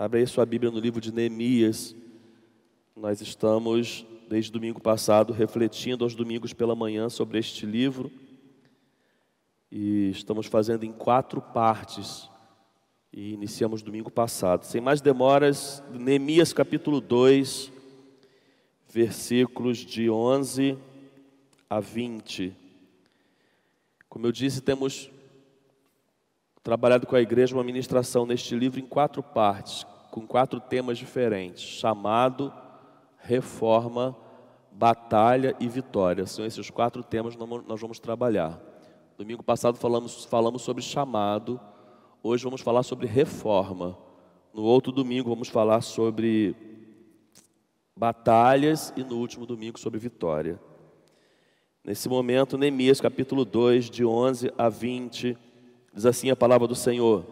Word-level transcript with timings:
Abre 0.00 0.20
aí 0.20 0.26
sua 0.28 0.46
Bíblia 0.46 0.70
no 0.70 0.78
livro 0.78 1.00
de 1.00 1.12
Neemias. 1.12 1.92
Nós 2.94 3.20
estamos, 3.20 4.06
desde 4.28 4.52
domingo 4.52 4.80
passado, 4.80 5.32
refletindo 5.32 6.04
aos 6.04 6.14
domingos 6.14 6.52
pela 6.52 6.76
manhã 6.76 7.08
sobre 7.08 7.36
este 7.36 7.66
livro. 7.66 8.08
E 9.72 10.10
estamos 10.10 10.46
fazendo 10.46 10.84
em 10.84 10.92
quatro 10.92 11.42
partes. 11.42 12.30
E 13.12 13.32
iniciamos 13.32 13.82
domingo 13.82 14.08
passado. 14.08 14.62
Sem 14.62 14.80
mais 14.80 15.00
demoras, 15.00 15.82
Neemias 15.92 16.52
capítulo 16.52 17.00
2, 17.00 17.72
versículos 18.88 19.78
de 19.78 20.08
11 20.08 20.78
a 21.68 21.80
20. 21.80 22.54
Como 24.08 24.28
eu 24.28 24.30
disse, 24.30 24.60
temos 24.60 25.10
trabalhado 26.68 27.06
com 27.06 27.16
a 27.16 27.20
igreja 27.22 27.56
uma 27.56 27.64
ministração 27.64 28.26
neste 28.26 28.54
livro 28.54 28.78
em 28.78 28.84
quatro 28.84 29.22
partes, 29.22 29.86
com 30.10 30.26
quatro 30.26 30.60
temas 30.60 30.98
diferentes: 30.98 31.62
chamado, 31.62 32.52
reforma, 33.16 34.14
batalha 34.70 35.56
e 35.58 35.66
vitória. 35.66 36.26
São 36.26 36.44
esses 36.44 36.68
quatro 36.68 37.02
temas 37.02 37.34
que 37.34 37.42
nós 37.42 37.80
vamos 37.80 37.98
trabalhar. 37.98 38.60
Domingo 39.16 39.42
passado 39.42 39.78
falamos, 39.78 40.26
falamos 40.26 40.60
sobre 40.60 40.82
chamado, 40.82 41.58
hoje 42.22 42.44
vamos 42.44 42.60
falar 42.60 42.82
sobre 42.82 43.06
reforma. 43.06 43.96
No 44.52 44.62
outro 44.62 44.92
domingo 44.92 45.30
vamos 45.30 45.48
falar 45.48 45.80
sobre 45.80 46.54
batalhas 47.96 48.92
e 48.94 49.02
no 49.02 49.16
último 49.16 49.46
domingo 49.46 49.80
sobre 49.80 49.98
vitória. 49.98 50.60
Nesse 51.82 52.10
momento, 52.10 52.58
Neemias 52.58 53.00
capítulo 53.00 53.46
2, 53.46 53.88
de 53.88 54.04
11 54.04 54.52
a 54.58 54.68
20 54.68 55.47
Diz 55.98 56.06
assim 56.06 56.30
a 56.30 56.36
palavra 56.36 56.68
do 56.68 56.76
Senhor. 56.76 57.24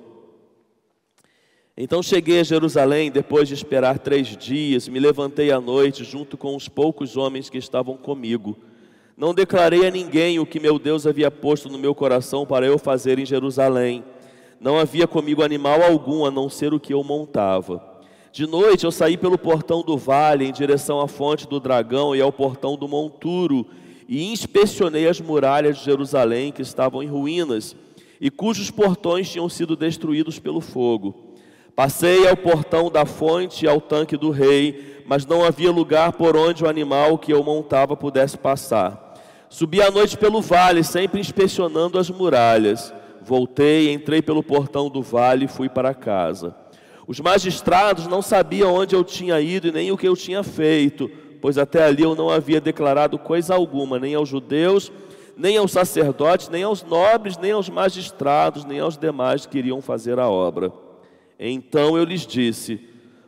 Então 1.76 2.02
cheguei 2.02 2.40
a 2.40 2.42
Jerusalém 2.42 3.12
depois 3.12 3.46
de 3.46 3.54
esperar 3.54 4.00
três 4.00 4.36
dias, 4.36 4.88
me 4.88 4.98
levantei 4.98 5.52
à 5.52 5.60
noite 5.60 6.02
junto 6.02 6.36
com 6.36 6.56
os 6.56 6.68
poucos 6.68 7.16
homens 7.16 7.48
que 7.48 7.58
estavam 7.58 7.96
comigo. 7.96 8.58
Não 9.16 9.32
declarei 9.32 9.86
a 9.86 9.90
ninguém 9.92 10.40
o 10.40 10.44
que 10.44 10.58
meu 10.58 10.80
Deus 10.80 11.06
havia 11.06 11.30
posto 11.30 11.68
no 11.68 11.78
meu 11.78 11.94
coração 11.94 12.44
para 12.44 12.66
eu 12.66 12.76
fazer 12.76 13.20
em 13.20 13.24
Jerusalém. 13.24 14.02
Não 14.60 14.80
havia 14.80 15.06
comigo 15.06 15.44
animal 15.44 15.80
algum 15.84 16.24
a 16.24 16.30
não 16.32 16.50
ser 16.50 16.74
o 16.74 16.80
que 16.80 16.92
eu 16.92 17.04
montava. 17.04 17.80
De 18.32 18.48
noite 18.48 18.82
eu 18.82 18.90
saí 18.90 19.16
pelo 19.16 19.38
portão 19.38 19.80
do 19.80 19.96
vale 19.96 20.44
em 20.44 20.52
direção 20.52 21.00
à 21.00 21.06
fonte 21.06 21.46
do 21.46 21.60
dragão 21.60 22.16
e 22.16 22.20
ao 22.20 22.32
portão 22.32 22.76
do 22.76 22.88
monturo 22.88 23.64
e 24.08 24.24
inspecionei 24.32 25.06
as 25.06 25.20
muralhas 25.20 25.78
de 25.78 25.84
Jerusalém 25.84 26.50
que 26.50 26.62
estavam 26.62 27.00
em 27.00 27.06
ruínas 27.06 27.76
e 28.20 28.30
cujos 28.30 28.70
portões 28.70 29.28
tinham 29.28 29.48
sido 29.48 29.76
destruídos 29.76 30.38
pelo 30.38 30.60
fogo. 30.60 31.34
Passei 31.74 32.26
ao 32.26 32.36
portão 32.36 32.90
da 32.90 33.04
fonte 33.04 33.64
e 33.64 33.68
ao 33.68 33.80
tanque 33.80 34.16
do 34.16 34.30
rei, 34.30 35.02
mas 35.06 35.26
não 35.26 35.44
havia 35.44 35.70
lugar 35.70 36.12
por 36.12 36.36
onde 36.36 36.64
o 36.64 36.68
animal 36.68 37.18
que 37.18 37.32
eu 37.32 37.42
montava 37.42 37.94
pudesse 37.94 38.38
passar. 38.38 39.14
Subi 39.48 39.80
à 39.80 39.90
noite 39.90 40.16
pelo 40.16 40.40
vale, 40.40 40.82
sempre 40.82 41.20
inspecionando 41.20 41.98
as 41.98 42.10
muralhas. 42.10 42.92
Voltei, 43.22 43.92
entrei 43.92 44.22
pelo 44.22 44.42
portão 44.42 44.88
do 44.88 45.02
vale 45.02 45.44
e 45.44 45.48
fui 45.48 45.68
para 45.68 45.94
casa. 45.94 46.56
Os 47.06 47.20
magistrados 47.20 48.06
não 48.06 48.20
sabiam 48.20 48.74
onde 48.74 48.96
eu 48.96 49.04
tinha 49.04 49.40
ido 49.40 49.68
e 49.68 49.72
nem 49.72 49.92
o 49.92 49.96
que 49.96 50.08
eu 50.08 50.16
tinha 50.16 50.42
feito, 50.42 51.10
pois 51.40 51.56
até 51.56 51.84
ali 51.84 52.02
eu 52.02 52.16
não 52.16 52.30
havia 52.30 52.60
declarado 52.60 53.18
coisa 53.18 53.54
alguma, 53.54 53.98
nem 53.98 54.14
aos 54.14 54.28
judeus, 54.28 54.90
nem 55.36 55.56
aos 55.58 55.70
sacerdotes, 55.70 56.48
nem 56.48 56.62
aos 56.62 56.82
nobres, 56.82 57.36
nem 57.36 57.52
aos 57.52 57.68
magistrados, 57.68 58.64
nem 58.64 58.80
aos 58.80 58.96
demais 58.96 59.44
que 59.44 59.58
iriam 59.58 59.82
fazer 59.82 60.18
a 60.18 60.28
obra. 60.28 60.72
Então 61.38 61.96
eu 61.96 62.04
lhes 62.04 62.26
disse: 62.26 62.80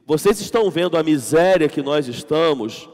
Vocês 0.06 0.40
estão 0.40 0.70
vendo 0.70 0.96
a 0.96 1.02
miséria 1.02 1.68
que 1.68 1.82
nós 1.82 2.08
estamos? 2.08 2.88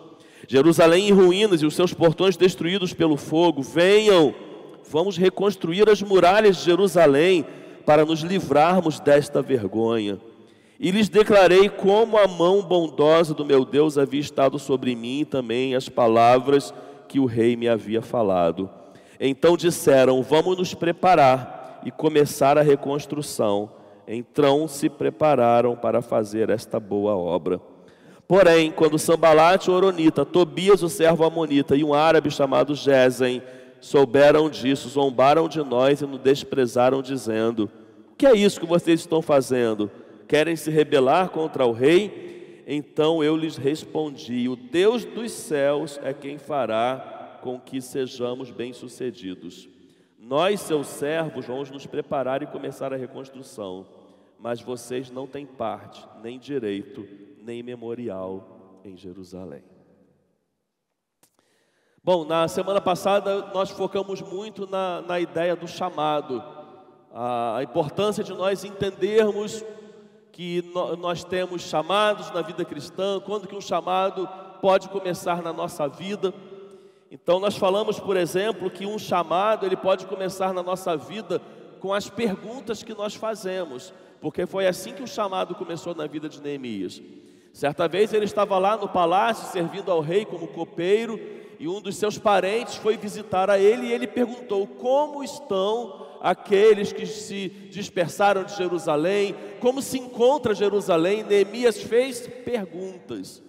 Jerusalém 0.49 1.09
em 1.09 1.13
ruínas 1.13 1.63
e 1.63 1.67
os 1.67 1.75
seus 1.75 1.95
portões 1.95 2.37
destruídos 2.37 2.93
pelo 2.93 3.17
fogo. 3.17 3.63
Venham, 3.63 4.35
vamos 4.91 5.17
reconstruir 5.17 5.89
as 5.89 6.03
muralhas 6.03 6.57
de 6.57 6.65
Jerusalém 6.65 7.47
para 7.87 8.05
nos 8.05 8.21
livrarmos 8.21 8.99
desta 9.01 9.41
vergonha. 9.41 10.19
E 10.79 10.91
lhes 10.91 11.09
declarei 11.09 11.69
como 11.69 12.19
a 12.19 12.27
mão 12.27 12.61
bondosa 12.63 13.33
do 13.33 13.45
meu 13.45 13.65
Deus 13.65 13.97
havia 13.97 14.21
estado 14.21 14.59
sobre 14.59 14.97
mim 14.97 15.21
e 15.21 15.25
também 15.25 15.75
as 15.75 15.89
palavras 15.89 16.75
que 17.09 17.21
o 17.21 17.27
rei 17.27 17.57
me 17.57 17.69
havia 17.69 18.03
falado. 18.03 18.69
Então 19.19 19.57
disseram: 19.57 20.23
Vamos 20.23 20.57
nos 20.57 20.75
preparar 20.75 21.81
e 21.85 21.91
começar 21.91 22.59
a 22.59 22.63
reconstrução. 22.63 23.71
Então 24.07 24.69
se 24.69 24.89
prepararam 24.89 25.77
para 25.77 26.03
fazer 26.03 26.51
esta 26.51 26.79
boa 26.79 27.17
obra. 27.17 27.61
Porém, 28.27 28.71
quando 28.71 28.99
Sambalate, 28.99 29.71
o 29.71 29.75
Oronita, 29.75 30.25
Tobias, 30.25 30.83
o 30.83 30.89
servo 30.89 31.25
Amonita 31.25 31.77
e 31.77 31.85
um 31.85 31.93
árabe 31.93 32.31
chamado 32.31 32.75
Gesem 32.75 33.43
souberam 33.81 34.49
disso, 34.49 34.89
zombaram 34.89 35.47
de 35.47 35.63
nós 35.63 36.01
e 36.01 36.07
nos 36.07 36.21
desprezaram, 36.21 37.03
dizendo: 37.03 37.71
O 38.13 38.17
que 38.17 38.27
é 38.27 38.35
isso 38.35 38.61
que 38.61 38.67
vocês 38.67 39.01
estão 39.01 39.21
fazendo? 39.21 39.91
Querem 40.27 40.57
se 40.57 40.71
rebelar 40.71 41.29
contra 41.29 41.67
o 41.67 41.73
rei? 41.73 42.63
Então 42.67 43.23
eu 43.23 43.37
lhes 43.37 43.57
respondi: 43.57 44.49
O 44.49 44.57
Deus 44.57 45.05
dos 45.05 45.31
céus 45.33 46.01
é 46.03 46.15
quem 46.15 46.39
fará 46.39 47.14
com 47.45 47.61
que 47.61 47.79
sejamos 47.83 48.51
bem-sucedidos. 48.51 49.69
Nós, 50.19 50.61
seus 50.61 50.87
servos, 50.87 51.45
vamos 51.45 51.71
nos 51.71 51.85
preparar 51.85 52.43
e 52.43 52.47
começar 52.47 52.91
a 52.91 52.97
reconstrução, 52.97 53.87
mas 54.39 54.63
vocês 54.63 55.11
não 55.11 55.27
têm 55.27 55.45
parte, 55.45 56.09
nem 56.23 56.39
direito, 56.39 57.07
nem 57.43 57.63
memorial 57.63 58.81
em 58.83 58.97
Jerusalém. 58.97 59.63
Bom, 62.03 62.25
na 62.25 62.49
semana 62.49 62.81
passada 62.81 63.53
nós 63.53 63.69
focamos 63.69 64.23
muito 64.23 64.67
na, 64.67 65.03
na 65.03 65.21
ideia 65.21 65.55
do 65.55 65.69
chamado, 65.69 66.43
a, 67.13 67.59
a 67.59 67.63
importância 67.63 68.25
de 68.25 68.33
nós 68.33 68.65
entendermos 68.65 69.63
que 70.33 70.63
no, 70.75 70.97
nós 70.97 71.23
temos 71.25 71.61
chamados 71.61 72.31
na 72.31 72.41
vida 72.41 72.65
cristã, 72.65 73.21
quando 73.21 73.47
que 73.47 73.55
um 73.55 73.61
chamado 73.61 74.27
pode 74.63 74.89
começar 74.89 75.43
na 75.43 75.53
nossa 75.53 75.87
vida. 75.87 76.33
Então 77.15 77.39
nós 77.39 77.57
falamos, 77.57 78.01
por 78.01 78.17
exemplo, 78.17 78.69
que 78.69 78.85
um 78.85 78.99
chamado 78.99 79.65
ele 79.65 79.77
pode 79.77 80.05
começar 80.05 80.53
na 80.53 80.65
nossa 80.65 80.97
vida 80.97 81.41
com 81.79 81.95
as 81.95 82.11
perguntas 82.11 82.83
que 82.83 82.93
nós 82.93 83.15
fazemos, 83.15 83.95
porque 84.21 84.47
foi 84.47 84.67
assim 84.67 84.93
que 84.93 85.03
o 85.03 85.07
chamado 85.07 85.55
começou 85.55 85.95
na 85.95 86.09
vida 86.09 86.29
de 86.29 86.43
Neemias. 86.43 87.01
Certa 87.53 87.87
vez 87.87 88.13
ele 88.13 88.25
estava 88.25 88.59
lá 88.59 88.77
no 88.77 88.89
palácio 88.89 89.53
servindo 89.53 89.93
ao 89.93 90.01
rei 90.01 90.25
como 90.25 90.49
copeiro 90.49 91.21
e 91.61 91.69
um 91.69 91.81
dos 91.81 91.95
seus 91.95 92.19
parentes 92.19 92.75
foi 92.75 92.97
visitar 92.97 93.49
a 93.49 93.61
ele 93.61 93.87
e 93.87 93.93
ele 93.93 94.09
perguntou: 94.09 94.67
"Como 94.67 95.23
estão 95.23 96.09
aqueles 96.21 96.93
que 96.93 97.07
se 97.07 97.49
dispersaram 97.71 98.43
de 98.43 98.57
Jerusalém? 98.57 99.37
Como 99.61 99.81
se 99.81 100.01
encontra 100.01 100.53
Jerusalém?" 100.53 101.23
Neemias 101.23 101.81
fez 101.81 102.27
perguntas. 102.45 103.41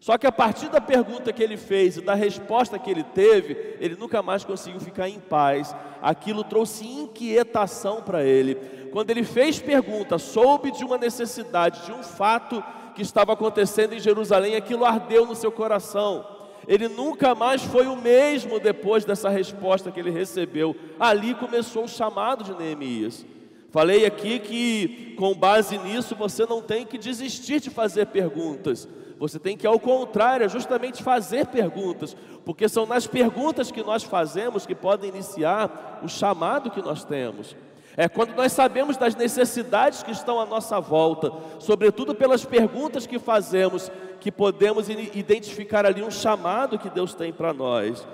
Só 0.00 0.16
que 0.16 0.26
a 0.26 0.32
partir 0.32 0.70
da 0.70 0.80
pergunta 0.80 1.30
que 1.30 1.42
ele 1.42 1.58
fez 1.58 1.98
e 1.98 2.00
da 2.00 2.14
resposta 2.14 2.78
que 2.78 2.90
ele 2.90 3.04
teve, 3.04 3.76
ele 3.78 3.96
nunca 3.96 4.22
mais 4.22 4.42
conseguiu 4.42 4.80
ficar 4.80 5.10
em 5.10 5.20
paz. 5.20 5.76
Aquilo 6.00 6.42
trouxe 6.42 6.86
inquietação 6.86 8.00
para 8.00 8.24
ele. 8.24 8.54
Quando 8.90 9.10
ele 9.10 9.22
fez 9.22 9.60
pergunta, 9.60 10.16
soube 10.16 10.70
de 10.70 10.86
uma 10.86 10.96
necessidade, 10.96 11.84
de 11.84 11.92
um 11.92 12.02
fato 12.02 12.64
que 12.94 13.02
estava 13.02 13.34
acontecendo 13.34 13.92
em 13.92 14.00
Jerusalém, 14.00 14.56
aquilo 14.56 14.86
ardeu 14.86 15.26
no 15.26 15.34
seu 15.34 15.52
coração. 15.52 16.24
Ele 16.66 16.88
nunca 16.88 17.34
mais 17.34 17.62
foi 17.62 17.86
o 17.86 17.96
mesmo 17.96 18.58
depois 18.58 19.04
dessa 19.04 19.28
resposta 19.28 19.90
que 19.90 20.00
ele 20.00 20.10
recebeu. 20.10 20.74
Ali 20.98 21.34
começou 21.34 21.84
o 21.84 21.88
chamado 21.88 22.42
de 22.42 22.54
Neemias. 22.54 23.26
Falei 23.70 24.06
aqui 24.06 24.38
que, 24.38 25.14
com 25.18 25.34
base 25.34 25.76
nisso, 25.76 26.16
você 26.16 26.46
não 26.46 26.62
tem 26.62 26.86
que 26.86 26.96
desistir 26.96 27.60
de 27.60 27.68
fazer 27.68 28.06
perguntas. 28.06 28.88
Você 29.20 29.38
tem 29.38 29.54
que, 29.54 29.66
ao 29.66 29.78
contrário, 29.78 30.48
justamente 30.48 31.02
fazer 31.02 31.44
perguntas, 31.48 32.16
porque 32.42 32.66
são 32.66 32.86
nas 32.86 33.06
perguntas 33.06 33.70
que 33.70 33.82
nós 33.82 34.02
fazemos 34.02 34.64
que 34.64 34.74
podem 34.74 35.10
iniciar 35.10 36.00
o 36.02 36.08
chamado 36.08 36.70
que 36.70 36.80
nós 36.80 37.04
temos. 37.04 37.54
É 37.98 38.08
quando 38.08 38.34
nós 38.34 38.50
sabemos 38.50 38.96
das 38.96 39.14
necessidades 39.14 40.02
que 40.02 40.10
estão 40.10 40.40
à 40.40 40.46
nossa 40.46 40.80
volta, 40.80 41.30
sobretudo 41.58 42.14
pelas 42.14 42.46
perguntas 42.46 43.06
que 43.06 43.18
fazemos, 43.18 43.92
que 44.20 44.32
podemos 44.32 44.88
identificar 44.88 45.84
ali 45.84 46.02
um 46.02 46.10
chamado 46.10 46.78
que 46.78 46.88
Deus 46.88 47.12
tem 47.12 47.30
para 47.30 47.52
nós. 47.52 48.08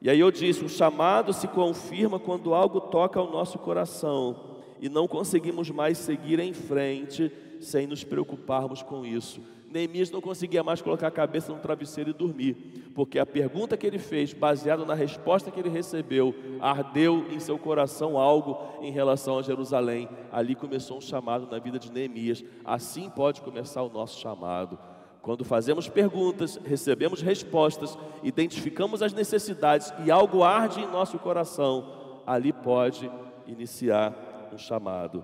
E 0.00 0.08
aí 0.08 0.20
eu 0.20 0.30
disse: 0.30 0.64
o 0.64 0.70
chamado 0.70 1.34
se 1.34 1.48
confirma 1.48 2.18
quando 2.18 2.54
algo 2.54 2.80
toca 2.80 3.20
o 3.20 3.30
nosso 3.30 3.58
coração 3.58 4.56
e 4.80 4.88
não 4.88 5.06
conseguimos 5.06 5.68
mais 5.68 5.98
seguir 5.98 6.40
em 6.40 6.54
frente 6.54 7.30
sem 7.60 7.86
nos 7.86 8.02
preocuparmos 8.02 8.82
com 8.82 9.04
isso. 9.04 9.42
Neemias 9.70 10.10
não 10.10 10.20
conseguia 10.20 10.64
mais 10.64 10.82
colocar 10.82 11.06
a 11.06 11.12
cabeça 11.12 11.52
no 11.52 11.60
travesseiro 11.60 12.10
e 12.10 12.12
dormir, 12.12 12.90
porque 12.92 13.20
a 13.20 13.24
pergunta 13.24 13.76
que 13.76 13.86
ele 13.86 14.00
fez, 14.00 14.32
baseado 14.32 14.84
na 14.84 14.94
resposta 14.94 15.50
que 15.50 15.60
ele 15.60 15.68
recebeu, 15.68 16.34
ardeu 16.60 17.26
em 17.30 17.38
seu 17.38 17.56
coração 17.56 18.18
algo 18.18 18.58
em 18.82 18.90
relação 18.90 19.38
a 19.38 19.42
Jerusalém. 19.42 20.08
Ali 20.32 20.56
começou 20.56 20.98
um 20.98 21.00
chamado 21.00 21.48
na 21.48 21.60
vida 21.60 21.78
de 21.78 21.92
Neemias. 21.92 22.44
Assim 22.64 23.08
pode 23.08 23.40
começar 23.42 23.82
o 23.82 23.88
nosso 23.88 24.18
chamado. 24.18 24.76
Quando 25.22 25.44
fazemos 25.44 25.88
perguntas, 25.88 26.58
recebemos 26.64 27.22
respostas, 27.22 27.96
identificamos 28.22 29.02
as 29.02 29.12
necessidades 29.12 29.92
e 30.04 30.10
algo 30.10 30.42
arde 30.42 30.80
em 30.80 30.90
nosso 30.90 31.18
coração, 31.18 32.22
ali 32.26 32.52
pode 32.52 33.10
iniciar 33.46 34.50
um 34.52 34.58
chamado. 34.58 35.22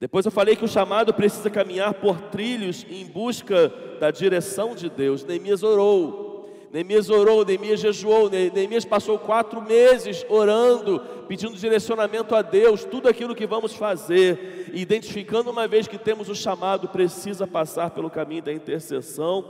Depois 0.00 0.24
eu 0.24 0.30
falei 0.30 0.54
que 0.54 0.64
o 0.64 0.68
chamado 0.68 1.12
precisa 1.12 1.50
caminhar 1.50 1.94
por 1.94 2.20
trilhos 2.20 2.86
em 2.88 3.04
busca 3.04 3.72
da 3.98 4.12
direção 4.12 4.74
de 4.74 4.88
Deus. 4.88 5.24
Neemias 5.24 5.64
orou. 5.64 6.28
Neemias 6.72 7.10
orou, 7.10 7.44
Neemias 7.44 7.80
jejuou, 7.80 8.28
Neemias 8.28 8.84
passou 8.84 9.18
quatro 9.18 9.60
meses 9.62 10.24
orando, 10.28 11.00
pedindo 11.26 11.56
direcionamento 11.56 12.34
a 12.34 12.42
Deus, 12.42 12.84
tudo 12.84 13.08
aquilo 13.08 13.34
que 13.34 13.46
vamos 13.46 13.72
fazer, 13.74 14.70
identificando 14.74 15.50
uma 15.50 15.66
vez 15.66 15.88
que 15.88 15.96
temos 15.96 16.28
o 16.28 16.34
chamado, 16.34 16.86
precisa 16.88 17.46
passar 17.46 17.90
pelo 17.90 18.10
caminho 18.10 18.42
da 18.42 18.52
intercessão, 18.52 19.42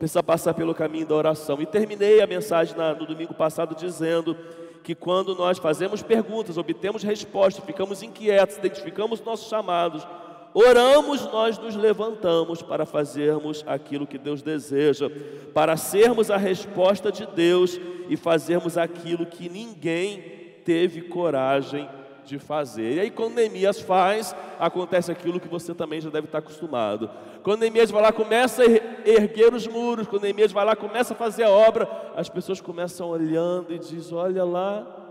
precisa 0.00 0.20
passar 0.20 0.52
pelo 0.52 0.74
caminho 0.74 1.06
da 1.06 1.14
oração. 1.14 1.62
E 1.62 1.66
terminei 1.66 2.20
a 2.20 2.26
mensagem 2.26 2.74
no 2.98 3.06
domingo 3.06 3.34
passado 3.34 3.76
dizendo 3.76 4.36
que 4.84 4.94
quando 4.94 5.34
nós 5.34 5.58
fazemos 5.58 6.02
perguntas, 6.02 6.58
obtemos 6.58 7.02
respostas, 7.02 7.64
ficamos 7.64 8.02
inquietos, 8.02 8.58
identificamos 8.58 9.20
nossos 9.22 9.48
chamados, 9.48 10.06
oramos, 10.52 11.22
nós 11.32 11.58
nos 11.58 11.74
levantamos 11.74 12.60
para 12.60 12.84
fazermos 12.84 13.64
aquilo 13.66 14.06
que 14.06 14.18
Deus 14.18 14.42
deseja, 14.42 15.10
para 15.54 15.78
sermos 15.78 16.30
a 16.30 16.36
resposta 16.36 17.10
de 17.10 17.26
Deus 17.26 17.80
e 18.10 18.16
fazermos 18.16 18.76
aquilo 18.76 19.24
que 19.24 19.48
ninguém 19.48 20.22
teve 20.64 21.00
coragem 21.00 21.88
de 21.88 22.03
fazer. 22.38 22.94
E 22.94 23.00
aí, 23.00 23.10
quando 23.10 23.34
Neemias 23.34 23.80
faz, 23.80 24.34
acontece 24.58 25.12
aquilo 25.12 25.40
que 25.40 25.48
você 25.48 25.74
também 25.74 26.00
já 26.00 26.10
deve 26.10 26.26
estar 26.26 26.38
acostumado. 26.38 27.10
Quando 27.42 27.60
Neemias 27.60 27.90
vai 27.90 28.02
lá, 28.02 28.12
começa 28.12 28.62
a 28.62 29.08
erguer 29.08 29.52
os 29.52 29.66
muros, 29.66 30.06
quando 30.06 30.22
Neemias 30.22 30.52
vai 30.52 30.64
lá, 30.64 30.74
começa 30.74 31.14
a 31.14 31.16
fazer 31.16 31.44
a 31.44 31.50
obra, 31.50 31.88
as 32.16 32.28
pessoas 32.28 32.60
começam 32.60 33.08
olhando 33.08 33.72
e 33.72 33.78
dizem: 33.78 34.16
Olha 34.16 34.44
lá, 34.44 35.04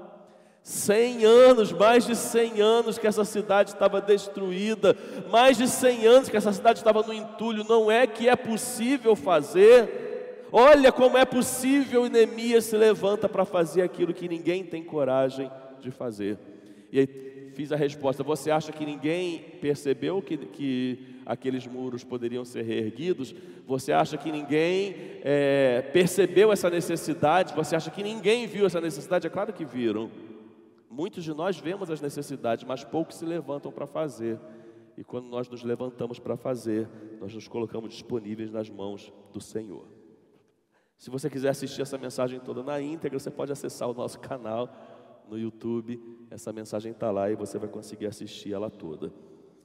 Cem 0.64 1.26
anos, 1.26 1.74
mais 1.74 2.06
de 2.06 2.16
cem 2.16 2.62
anos 2.62 2.98
que 2.98 3.06
essa 3.06 3.26
cidade 3.26 3.72
estava 3.72 4.00
destruída, 4.00 4.96
mais 5.30 5.58
de 5.58 5.68
cem 5.68 6.08
anos 6.08 6.30
que 6.30 6.38
essa 6.38 6.54
cidade 6.54 6.80
estava 6.80 7.04
no 7.04 7.14
entulho, 7.14 7.66
não 7.68 7.92
é 7.92 8.08
que 8.08 8.30
é 8.30 8.36
possível 8.38 9.14
fazer? 9.14 10.48
Olha 10.54 10.90
como 10.90 11.18
é 11.18 11.26
possível, 11.26 12.06
e 12.06 12.10
Neemias 12.10 12.64
se 12.64 12.78
levanta 12.78 13.28
para 13.28 13.44
fazer 13.44 13.82
aquilo 13.82 14.14
que 14.14 14.30
ninguém 14.30 14.64
tem 14.64 14.82
coragem 14.82 15.52
de 15.82 15.92
fazer. 15.92 16.38
E 16.94 17.00
aí 17.00 17.08
fiz 17.56 17.72
a 17.72 17.76
resposta: 17.76 18.22
Você 18.22 18.52
acha 18.52 18.72
que 18.72 18.86
ninguém 18.86 19.40
percebeu 19.60 20.22
que, 20.22 20.38
que 20.38 21.20
aqueles 21.26 21.66
muros 21.66 22.04
poderiam 22.04 22.46
ser 22.46 22.62
reerguidos? 22.62 23.34
Você 23.66 23.92
acha 23.92 24.16
que 24.16 24.32
ninguém 24.32 24.94
é, 25.24 25.82
percebeu 25.92 26.52
essa 26.52 26.70
necessidade? 26.70 27.56
Você 27.56 27.76
acha 27.76 27.90
que 27.90 28.04
ninguém 28.04 28.46
viu 28.46 28.68
essa 28.68 28.80
necessidade? 28.80 29.26
É 29.26 29.30
claro 29.30 29.52
que 29.52 29.66
viram. 29.66 30.12
Muitos 30.88 31.24
de 31.24 31.34
nós 31.34 31.58
vemos 31.58 31.90
as 31.90 32.00
necessidades, 32.00 32.64
mas 32.64 32.84
poucos 32.84 33.16
se 33.16 33.26
levantam 33.26 33.72
para 33.72 33.88
fazer. 33.88 34.40
E 34.96 35.04
quando 35.04 35.26
nós 35.26 35.50
nos 35.50 35.64
levantamos 35.64 36.20
para 36.20 36.38
fazer, 36.38 36.88
nós 37.20 37.34
nos 37.34 37.48
colocamos 37.48 37.90
disponíveis 37.90 38.52
nas 38.52 38.70
mãos 38.70 39.12
do 39.34 39.42
Senhor. 39.42 39.88
Se 41.00 41.10
você 41.10 41.28
quiser 41.28 41.50
assistir 41.50 41.82
essa 41.82 41.98
mensagem 41.98 42.40
toda 42.40 42.62
na 42.62 42.80
íntegra, 42.80 43.18
você 43.18 43.32
pode 43.32 43.52
acessar 43.52 43.90
o 43.90 43.94
nosso 43.96 44.20
canal 44.20 44.70
no 45.30 45.38
YouTube. 45.38 46.02
Essa 46.30 46.52
mensagem 46.52 46.92
está 46.92 47.12
lá 47.12 47.30
e 47.30 47.36
você 47.36 47.58
vai 47.58 47.70
conseguir 47.70 48.08
assistir 48.08 48.54
ela 48.54 48.70
toda. 48.70 49.12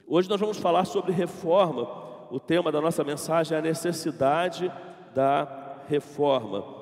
Hoje 0.07 0.29
nós 0.29 0.39
vamos 0.39 0.57
falar 0.57 0.85
sobre 0.85 1.11
reforma. 1.11 1.87
O 2.31 2.39
tema 2.39 2.71
da 2.71 2.81
nossa 2.81 3.03
mensagem 3.03 3.55
é 3.55 3.59
a 3.59 3.63
necessidade 3.63 4.71
da 5.13 5.83
reforma. 5.87 6.77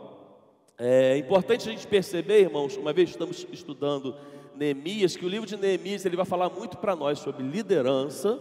É 0.78 1.18
importante 1.18 1.68
a 1.68 1.72
gente 1.72 1.88
perceber, 1.88 2.42
irmãos, 2.42 2.78
uma 2.78 2.94
vez 2.94 3.10
estamos 3.10 3.48
estudando 3.52 4.16
Neemias, 4.56 5.16
que 5.16 5.26
o 5.26 5.30
livro 5.30 5.48
de 5.48 5.58
Neemias 5.58 6.06
ele 6.06 6.16
vai 6.16 6.26
falar 6.26 6.50
muito 6.50 6.78
para 6.78 6.96
nós 6.96 7.20
sobre 7.20 7.44
liderança, 7.44 8.40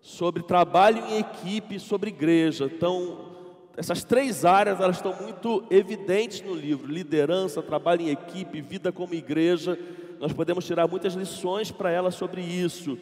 sobre 0.00 0.42
trabalho 0.42 1.04
em 1.06 1.18
equipe, 1.18 1.78
sobre 1.78 2.10
igreja. 2.10 2.66
Então, 2.66 3.33
essas 3.76 4.04
três 4.04 4.44
áreas 4.44 4.80
elas 4.80 4.96
estão 4.96 5.14
muito 5.20 5.64
evidentes 5.70 6.40
no 6.42 6.54
livro: 6.54 6.90
liderança, 6.90 7.62
trabalho 7.62 8.02
em 8.02 8.10
equipe, 8.10 8.60
vida 8.60 8.92
como 8.92 9.14
igreja. 9.14 9.78
Nós 10.20 10.32
podemos 10.32 10.64
tirar 10.64 10.86
muitas 10.86 11.14
lições 11.14 11.70
para 11.70 11.90
ela 11.90 12.10
sobre 12.10 12.40
isso. 12.40 12.98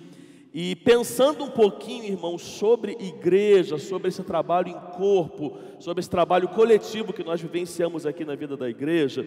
E 0.55 0.77
pensando 0.77 1.45
um 1.45 1.51
pouquinho, 1.51 2.05
irmãos, 2.05 2.43
sobre 2.43 2.93
igreja, 3.01 3.79
sobre 3.79 4.09
esse 4.09 4.23
trabalho 4.23 4.69
em 4.69 4.79
corpo, 4.95 5.57
sobre 5.79 6.01
esse 6.01 6.11
trabalho 6.11 6.49
coletivo 6.49 7.13
que 7.13 7.25
nós 7.25 7.41
vivenciamos 7.41 8.05
aqui 8.05 8.23
na 8.23 8.35
vida 8.35 8.55
da 8.55 8.69
igreja, 8.69 9.27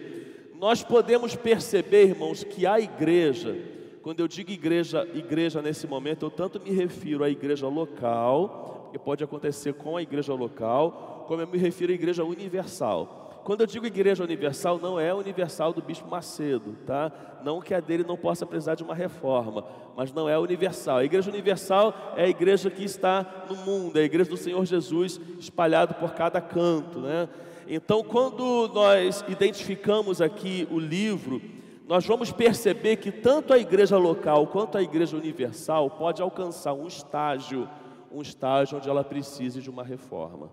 nós 0.54 0.84
podemos 0.84 1.34
perceber, 1.34 2.08
irmãos, 2.08 2.44
que 2.44 2.64
a 2.64 2.78
igreja, 2.78 3.56
quando 4.02 4.20
eu 4.20 4.28
digo 4.28 4.52
igreja, 4.52 5.06
igreja 5.14 5.60
nesse 5.60 5.86
momento, 5.86 6.26
eu 6.26 6.30
tanto 6.30 6.60
me 6.60 6.70
refiro 6.70 7.24
à 7.24 7.28
igreja 7.28 7.66
local, 7.66 8.75
que 8.92 8.98
pode 8.98 9.22
acontecer 9.22 9.74
com 9.74 9.96
a 9.96 10.02
igreja 10.02 10.34
local, 10.34 11.24
como 11.26 11.42
eu 11.42 11.46
me 11.46 11.58
refiro 11.58 11.92
à 11.92 11.94
igreja 11.94 12.24
universal. 12.24 13.26
Quando 13.44 13.60
eu 13.60 13.66
digo 13.66 13.86
igreja 13.86 14.24
universal, 14.24 14.76
não 14.76 14.98
é 14.98 15.10
a 15.10 15.14
universal 15.14 15.72
do 15.72 15.80
Bispo 15.80 16.08
Macedo, 16.08 16.76
tá? 16.84 17.12
Não 17.44 17.60
que 17.60 17.72
a 17.72 17.78
dele 17.78 18.02
não 18.02 18.16
possa 18.16 18.44
precisar 18.44 18.74
de 18.74 18.82
uma 18.82 18.94
reforma, 18.94 19.64
mas 19.96 20.12
não 20.12 20.28
é 20.28 20.36
universal. 20.36 20.96
A 20.96 21.04
igreja 21.04 21.30
universal 21.30 21.94
é 22.16 22.24
a 22.24 22.28
igreja 22.28 22.68
que 22.68 22.82
está 22.82 23.46
no 23.48 23.54
mundo, 23.54 23.98
é 23.98 24.02
a 24.02 24.04
igreja 24.04 24.28
do 24.28 24.36
Senhor 24.36 24.64
Jesus 24.64 25.20
espalhado 25.38 25.94
por 25.94 26.12
cada 26.12 26.40
canto, 26.40 26.98
né? 26.98 27.28
Então, 27.68 28.02
quando 28.02 28.68
nós 28.74 29.24
identificamos 29.28 30.20
aqui 30.20 30.66
o 30.70 30.78
livro, 30.78 31.40
nós 31.86 32.04
vamos 32.04 32.32
perceber 32.32 32.96
que 32.96 33.12
tanto 33.12 33.52
a 33.52 33.58
igreja 33.58 33.96
local 33.96 34.48
quanto 34.48 34.76
a 34.76 34.82
igreja 34.82 35.16
universal 35.16 35.88
pode 35.88 36.20
alcançar 36.20 36.72
um 36.72 36.88
estágio, 36.88 37.68
um 38.10 38.22
estágio 38.22 38.78
onde 38.78 38.88
ela 38.88 39.04
precise 39.04 39.60
de 39.60 39.70
uma 39.70 39.82
reforma. 39.82 40.50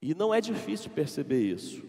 E 0.00 0.14
não 0.14 0.32
é 0.32 0.40
difícil 0.40 0.90
perceber 0.90 1.40
isso. 1.40 1.82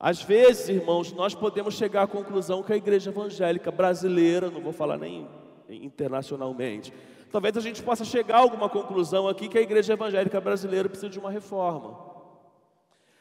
Às 0.00 0.22
vezes, 0.22 0.68
irmãos, 0.68 1.12
nós 1.12 1.34
podemos 1.34 1.74
chegar 1.74 2.04
à 2.04 2.06
conclusão 2.06 2.62
que 2.62 2.72
a 2.72 2.76
igreja 2.76 3.10
evangélica 3.10 3.70
brasileira, 3.70 4.50
não 4.50 4.60
vou 4.60 4.72
falar 4.72 4.96
nem 4.96 5.28
internacionalmente, 5.68 6.92
talvez 7.32 7.56
a 7.56 7.60
gente 7.60 7.82
possa 7.82 8.04
chegar 8.04 8.36
a 8.36 8.40
alguma 8.40 8.68
conclusão 8.68 9.28
aqui 9.28 9.48
que 9.48 9.58
a 9.58 9.60
igreja 9.62 9.92
evangélica 9.94 10.40
brasileira 10.40 10.88
precisa 10.88 11.10
de 11.10 11.18
uma 11.18 11.30
reforma. 11.30 12.08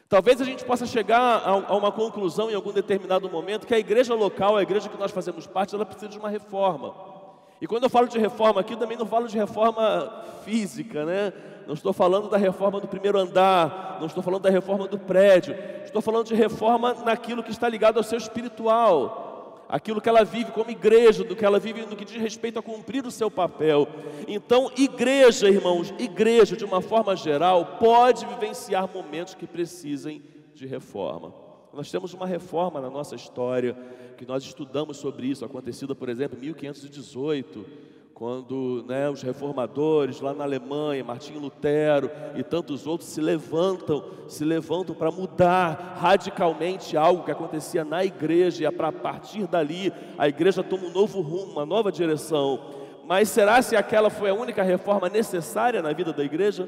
Talvez 0.08 0.40
a 0.40 0.46
gente 0.46 0.64
possa 0.64 0.86
chegar 0.86 1.42
a, 1.46 1.76
uma 1.76 1.92
conclusão 1.92 2.50
em 2.50 2.54
algum 2.54 2.72
determinado 2.72 3.30
momento 3.30 3.68
que 3.68 3.74
a 3.74 3.80
igreja 3.80 4.14
local, 4.14 4.56
a 4.56 4.62
igreja 4.62 4.88
que 4.88 4.98
nós 4.98 5.12
fazemos 5.12 5.46
parte, 5.46 5.76
ela 5.76 5.86
precisa 5.86 6.08
de 6.08 6.18
uma 6.18 6.30
reforma. 6.30 7.17
E 7.60 7.68
quando 7.68 7.84
eu 7.84 7.90
falo 7.90 8.08
de 8.08 8.20
reforma 8.20 8.62
aqui, 8.62 8.76
também 8.76 8.98
não 8.98 9.06
falo 9.06 9.28
de 9.28 9.38
reforma 9.38 10.24
física, 10.44 11.06
né? 11.06 11.34
Não 11.66 11.74
estou 11.74 11.92
falando 11.92 12.30
da 12.30 12.38
reforma 12.38 12.80
do 12.80 12.88
primeiro 12.88 13.18
andar, 13.20 13.98
não 14.00 14.08
estou 14.08 14.24
falando 14.24 14.44
da 14.44 14.50
reforma 14.50 14.88
do 14.88 14.98
prédio, 14.98 15.56
estou 15.84 16.02
falando 16.02 16.28
de 16.28 16.36
reforma 16.36 16.94
naquilo 17.06 17.44
que 17.44 17.52
está 17.52 17.68
ligado 17.68 17.98
ao 17.98 18.04
seu 18.04 18.18
espiritual, 18.18 19.66
aquilo 19.68 20.00
que 20.00 20.08
ela 20.08 20.24
vive 20.24 20.52
como 20.52 20.72
igreja, 20.72 21.24
do 21.24 21.36
que 21.36 21.44
ela 21.44 21.60
vive 21.60 21.86
no 21.86 21.96
que 21.96 22.06
diz 22.06 22.22
respeito 22.22 22.60
a 22.60 22.64
cumprir 22.64 23.06
o 23.06 23.12
seu 23.12 23.30
papel. 23.30 23.88
Então, 24.28 24.72
igreja, 24.78 25.50
irmãos, 25.50 25.94
igreja 26.00 26.56
de 26.56 26.64
uma 26.64 26.80
forma 26.80 27.16
geral 27.16 27.78
pode 27.80 28.26
vivenciar 28.26 28.88
momentos 28.94 29.34
que 29.34 29.46
precisem 29.46 30.22
de 30.54 30.66
reforma. 30.66 31.47
Nós 31.78 31.92
temos 31.92 32.12
uma 32.12 32.26
reforma 32.26 32.82
na 32.82 32.90
nossa 32.90 33.14
história, 33.14 33.78
que 34.18 34.26
nós 34.26 34.44
estudamos 34.44 34.98
sobre 34.98 35.28
isso, 35.28 35.46
acontecida, 35.46 35.94
por 35.94 36.10
exemplo, 36.10 36.36
em 36.36 36.42
1518 36.42 37.88
quando 38.16 38.84
né, 38.88 39.08
os 39.08 39.22
reformadores 39.22 40.20
lá 40.22 40.34
na 40.34 40.44
Alemanha, 40.44 41.04
Martinho 41.04 41.40
Lutero 41.40 42.10
e 42.36 42.42
tantos 42.42 42.88
outros 42.88 43.08
se 43.08 43.22
levantam, 43.22 44.04
se 44.28 44.44
levantam 44.44 44.96
para 44.96 45.12
mudar 45.12 45.94
radicalmente 46.00 46.98
algo 46.98 47.24
que 47.24 47.30
acontecia 47.30 47.86
na 47.86 48.04
igreja, 48.04 48.68
e 48.68 48.72
para 48.72 48.92
partir 48.92 49.46
dali 49.46 49.94
a 50.18 50.28
igreja 50.28 50.64
toma 50.64 50.86
um 50.86 50.92
novo 50.92 51.22
rumo, 51.22 51.52
uma 51.52 51.64
nova 51.64 51.92
direção. 51.92 52.60
Mas 53.06 53.30
será 53.30 53.62
se 53.62 53.76
aquela 53.76 54.10
foi 54.10 54.32
a 54.32 54.34
única 54.34 54.64
reforma 54.64 55.10
necessária 55.10 55.80
na 55.84 55.94
vida 55.94 56.12
da 56.12 56.24
igreja? 56.24 56.68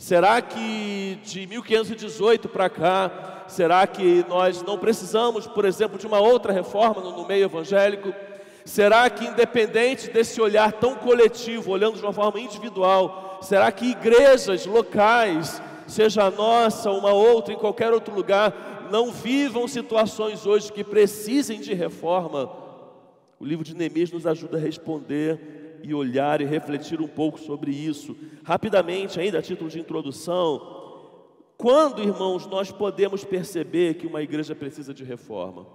Será 0.00 0.40
que 0.40 1.18
de 1.22 1.46
1518 1.46 2.48
para 2.48 2.70
cá, 2.70 3.44
será 3.46 3.86
que 3.86 4.24
nós 4.30 4.62
não 4.62 4.78
precisamos, 4.78 5.46
por 5.46 5.66
exemplo, 5.66 5.98
de 5.98 6.06
uma 6.06 6.18
outra 6.18 6.54
reforma 6.54 7.02
no 7.02 7.28
meio 7.28 7.44
evangélico? 7.44 8.10
Será 8.64 9.10
que, 9.10 9.26
independente 9.26 10.08
desse 10.08 10.40
olhar 10.40 10.72
tão 10.72 10.94
coletivo, 10.94 11.70
olhando 11.70 11.98
de 11.98 12.02
uma 12.02 12.14
forma 12.14 12.40
individual, 12.40 13.40
será 13.42 13.70
que 13.70 13.90
igrejas 13.90 14.64
locais, 14.64 15.60
seja 15.86 16.24
a 16.24 16.30
nossa, 16.30 16.90
uma 16.90 17.12
outra, 17.12 17.52
em 17.52 17.58
qualquer 17.58 17.92
outro 17.92 18.14
lugar, 18.14 18.88
não 18.90 19.12
vivam 19.12 19.68
situações 19.68 20.46
hoje 20.46 20.72
que 20.72 20.82
precisem 20.82 21.60
de 21.60 21.74
reforma. 21.74 22.50
O 23.38 23.44
livro 23.44 23.62
de 23.62 23.76
Neemias 23.76 24.10
nos 24.10 24.26
ajuda 24.26 24.56
a 24.56 24.60
responder 24.60 25.59
e 25.82 25.94
olhar 25.94 26.40
e 26.40 26.44
refletir 26.44 27.00
um 27.00 27.08
pouco 27.08 27.38
sobre 27.38 27.70
isso. 27.70 28.16
Rapidamente, 28.42 29.20
ainda 29.20 29.38
a 29.38 29.42
título 29.42 29.70
de 29.70 29.80
introdução, 29.80 30.80
quando, 31.56 32.02
irmãos, 32.02 32.46
nós 32.46 32.72
podemos 32.72 33.22
perceber 33.22 33.94
que 33.94 34.06
uma 34.06 34.22
igreja 34.22 34.54
precisa 34.54 34.94
de 34.94 35.04
reforma? 35.04 35.66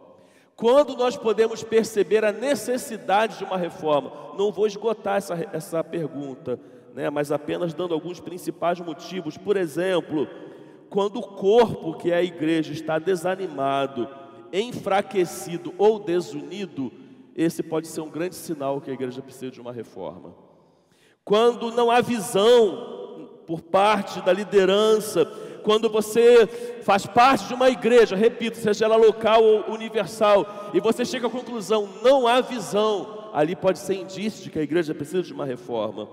Quando 0.56 0.96
nós 0.96 1.16
podemos 1.16 1.64
perceber 1.64 2.26
a 2.26 2.32
necessidade 2.32 3.38
de 3.38 3.44
uma 3.44 3.58
reforma? 3.58 4.12
Não 4.38 4.52
vou 4.52 4.66
esgotar 4.66 5.18
essa, 5.18 5.50
essa 5.54 5.84
pergunta, 5.84 6.60
né, 6.94 7.10
mas 7.10 7.32
apenas 7.32 7.74
dando 7.74 7.94
alguns 7.94 8.20
principais 8.20 8.80
motivos. 8.80 9.38
Por 9.38 9.58
exemplo, 9.58 10.28
quando 10.90 11.20
o 11.20 11.28
corpo, 11.28 11.98
que 11.98 12.10
é 12.10 12.16
a 12.16 12.24
igreja, 12.24 12.74
está 12.74 12.98
desanimado, 12.98 14.08
enfraquecido 14.52 15.74
ou 15.78 16.00
desunido, 16.00 16.92
esse 17.36 17.62
pode 17.62 17.88
ser 17.88 18.02
um 18.02 18.10
grande 18.10 18.36
sinal 18.36 18.80
que 18.80 18.90
a 18.90 18.94
igreja 18.94 19.22
precisa 19.22 19.52
de 19.52 19.60
uma 19.60 19.74
reforma. 19.74 20.34
Quando 21.24 21.72
não 21.72 21.92
há 21.92 22.02
visão 22.02 23.40
por 23.46 23.62
parte 23.62 24.22
da 24.22 24.32
liderança, 24.32 25.26
quando 25.64 25.90
você 25.90 26.48
faz 26.84 27.06
parte 27.06 27.48
de 27.48 27.54
uma 27.54 27.70
igreja, 27.70 28.16
repito, 28.16 28.58
seja 28.58 28.86
ela 28.86 28.96
local 28.96 29.44
ou 29.44 29.74
universal, 29.74 30.72
e 30.74 30.80
você 30.80 31.04
chega 31.04 31.28
à 31.28 31.30
conclusão, 31.30 31.90
não 32.04 32.28
há 32.28 32.40
visão, 32.40 33.30
ali 33.34 33.56
pode 33.56 33.80
ser 33.80 33.96
indício 33.96 34.44
de 34.44 34.50
que 34.50 34.60
a 34.60 34.64
igreja 34.64 34.94
precisa 34.94 35.24
de 35.24 35.34
uma 35.34 35.46
reforma. 35.46 36.08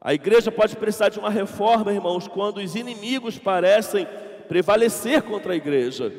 A 0.00 0.12
igreja 0.12 0.50
pode 0.50 0.76
precisar 0.76 1.08
de 1.08 1.18
uma 1.20 1.30
reforma, 1.30 1.92
irmãos, 1.92 2.26
quando 2.26 2.58
os 2.58 2.74
inimigos 2.74 3.38
parecem 3.38 4.06
prevalecer 4.48 5.22
contra 5.22 5.52
a 5.52 5.56
igreja. 5.56 6.12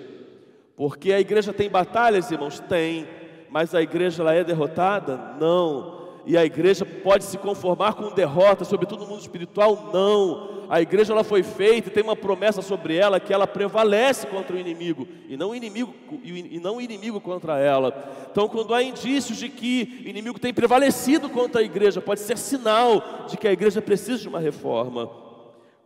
Porque 0.76 1.12
a 1.12 1.20
igreja 1.20 1.52
tem 1.52 1.70
batalhas, 1.70 2.32
irmãos? 2.32 2.62
Tem. 2.62 3.06
Mas 3.54 3.76
a 3.76 3.82
igreja 3.82 4.24
ela 4.24 4.34
é 4.34 4.44
derrotada? 4.44 5.36
Não. 5.40 6.02
E 6.26 6.36
a 6.36 6.44
igreja 6.44 6.86
pode 6.86 7.24
se 7.24 7.38
conformar 7.38 7.94
com 7.94 8.12
derrota, 8.12 8.66
sobretudo 8.66 9.04
no 9.04 9.10
mundo 9.12 9.22
espiritual? 9.22 9.92
Não 9.94 10.54
a 10.70 10.82
igreja 10.82 11.14
ela 11.14 11.24
foi 11.24 11.44
feita 11.44 11.90
e 11.90 11.92
tem 11.92 12.04
uma 12.04 12.16
promessa 12.16 12.62
sobre 12.62 12.96
ela 12.96 13.20
que 13.20 13.32
ela 13.32 13.46
prevalece 13.46 14.26
contra 14.26 14.56
o 14.56 14.60
inimigo 14.60 15.08
e 15.28 15.38
não 15.38 15.52
o 15.52 15.56
inimigo 15.56 15.94
e 16.24 16.60
não 16.60 16.78
o 16.78 16.82
inimigo 16.82 17.22
contra 17.22 17.60
ela. 17.60 18.12
Então, 18.32 18.48
quando 18.48 18.74
há 18.74 18.82
indícios 18.82 19.38
de 19.38 19.50
que 19.50 20.02
o 20.04 20.10
inimigo 20.10 20.40
tem 20.40 20.54
prevalecido 20.54 21.30
contra 21.30 21.62
a 21.62 21.64
igreja, 21.64 22.02
pode 22.02 22.22
ser 22.22 22.38
sinal 22.38 23.26
de 23.30 23.38
que 23.38 23.48
a 23.48 23.52
igreja 23.52 23.82
precisa 23.82 24.20
de 24.20 24.28
uma 24.28 24.40
reforma. 24.40 25.10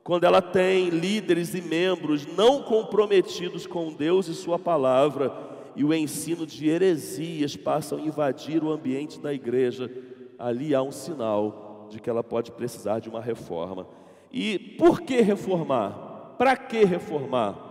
Quando 0.03 0.23
ela 0.23 0.41
tem 0.41 0.89
líderes 0.89 1.53
e 1.53 1.61
membros 1.61 2.25
não 2.25 2.63
comprometidos 2.63 3.67
com 3.67 3.91
Deus 3.91 4.29
e 4.29 4.35
sua 4.35 4.57
palavra, 4.57 5.29
e 5.77 5.83
o 5.83 5.93
ensino 5.93 6.43
de 6.43 6.67
heresias 6.67 7.55
passam 7.55 7.99
a 7.99 8.01
invadir 8.01 8.63
o 8.63 8.71
ambiente 8.71 9.19
da 9.19 9.31
igreja, 9.31 9.91
ali 10.39 10.73
há 10.73 10.81
um 10.81 10.91
sinal 10.91 11.87
de 11.91 11.99
que 11.99 12.09
ela 12.09 12.23
pode 12.23 12.51
precisar 12.51 12.97
de 12.97 13.07
uma 13.07 13.21
reforma. 13.21 13.85
E 14.31 14.57
por 14.57 15.01
que 15.01 15.21
reformar? 15.21 16.33
Para 16.35 16.57
que 16.57 16.83
reformar? 16.83 17.67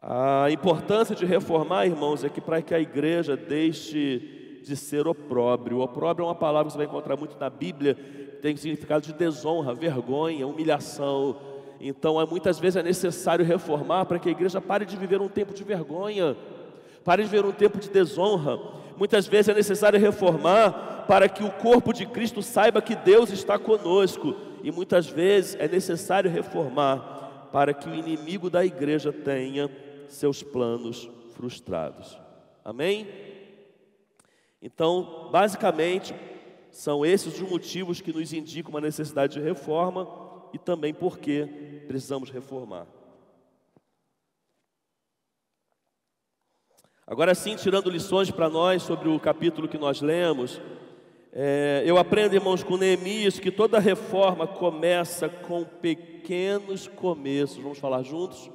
A 0.00 0.48
importância 0.52 1.16
de 1.16 1.26
reformar, 1.26 1.84
irmãos, 1.84 2.22
é 2.22 2.28
que 2.28 2.40
para 2.40 2.62
que 2.62 2.72
a 2.72 2.78
igreja 2.78 3.36
deixe 3.36 4.60
de 4.62 4.76
ser 4.76 5.08
opróbrio. 5.08 5.80
Opróbrio 5.80 6.24
é 6.24 6.28
uma 6.28 6.34
palavra 6.34 6.66
que 6.66 6.74
você 6.74 6.78
vai 6.78 6.86
encontrar 6.86 7.16
muito 7.16 7.36
na 7.40 7.50
Bíblia, 7.50 7.96
tem 8.40 8.56
significado 8.56 9.04
de 9.04 9.12
desonra, 9.12 9.74
vergonha, 9.74 10.46
humilhação. 10.46 11.36
Então, 11.80 12.20
é, 12.20 12.24
muitas 12.24 12.60
vezes 12.60 12.76
é 12.76 12.84
necessário 12.84 13.44
reformar 13.44 14.06
para 14.06 14.20
que 14.20 14.28
a 14.28 14.32
igreja 14.32 14.60
pare 14.60 14.86
de 14.86 14.96
viver 14.96 15.20
um 15.20 15.28
tempo 15.28 15.52
de 15.52 15.64
vergonha, 15.64 16.36
pare 17.04 17.22
de 17.22 17.28
viver 17.28 17.44
um 17.44 17.52
tempo 17.52 17.78
de 17.78 17.90
desonra. 17.90 18.58
Muitas 18.96 19.26
vezes 19.26 19.50
é 19.50 19.54
necessário 19.54 20.00
reformar 20.00 21.04
para 21.06 21.28
que 21.28 21.44
o 21.44 21.50
corpo 21.50 21.92
de 21.92 22.06
Cristo 22.06 22.42
saiba 22.42 22.80
que 22.80 22.96
Deus 22.96 23.30
está 23.30 23.58
conosco 23.58 24.34
e 24.62 24.70
muitas 24.72 25.06
vezes 25.06 25.56
é 25.60 25.68
necessário 25.68 26.30
reformar 26.30 27.48
para 27.52 27.74
que 27.74 27.88
o 27.88 27.94
inimigo 27.94 28.48
da 28.48 28.64
igreja 28.64 29.12
tenha 29.12 29.70
seus 30.08 30.42
planos 30.42 31.08
frustrados. 31.34 32.18
Amém? 32.64 33.06
Então, 34.62 35.28
basicamente, 35.30 36.14
são 36.70 37.04
esses 37.04 37.40
os 37.40 37.48
motivos 37.48 38.00
que 38.00 38.12
nos 38.12 38.32
indicam 38.32 38.70
uma 38.70 38.80
necessidade 38.80 39.34
de 39.34 39.40
reforma 39.40 40.08
e 40.52 40.58
também 40.58 40.94
porque 40.94 41.84
precisamos 41.86 42.30
reformar. 42.30 42.86
Agora 47.06 47.34
sim, 47.34 47.54
tirando 47.54 47.90
lições 47.90 48.30
para 48.30 48.48
nós 48.48 48.82
sobre 48.82 49.10
o 49.10 49.20
capítulo 49.20 49.68
que 49.68 49.76
nós 49.76 50.00
lemos, 50.00 50.58
é, 51.30 51.82
eu 51.84 51.98
aprendo, 51.98 52.34
irmãos, 52.34 52.62
com 52.62 52.78
Neemias 52.78 53.38
que 53.38 53.50
toda 53.50 53.78
reforma 53.78 54.46
começa 54.46 55.28
com 55.28 55.64
pequenos 55.64 56.88
começos. 56.88 57.58
Vamos 57.58 57.78
falar 57.78 58.02
juntos? 58.02 58.50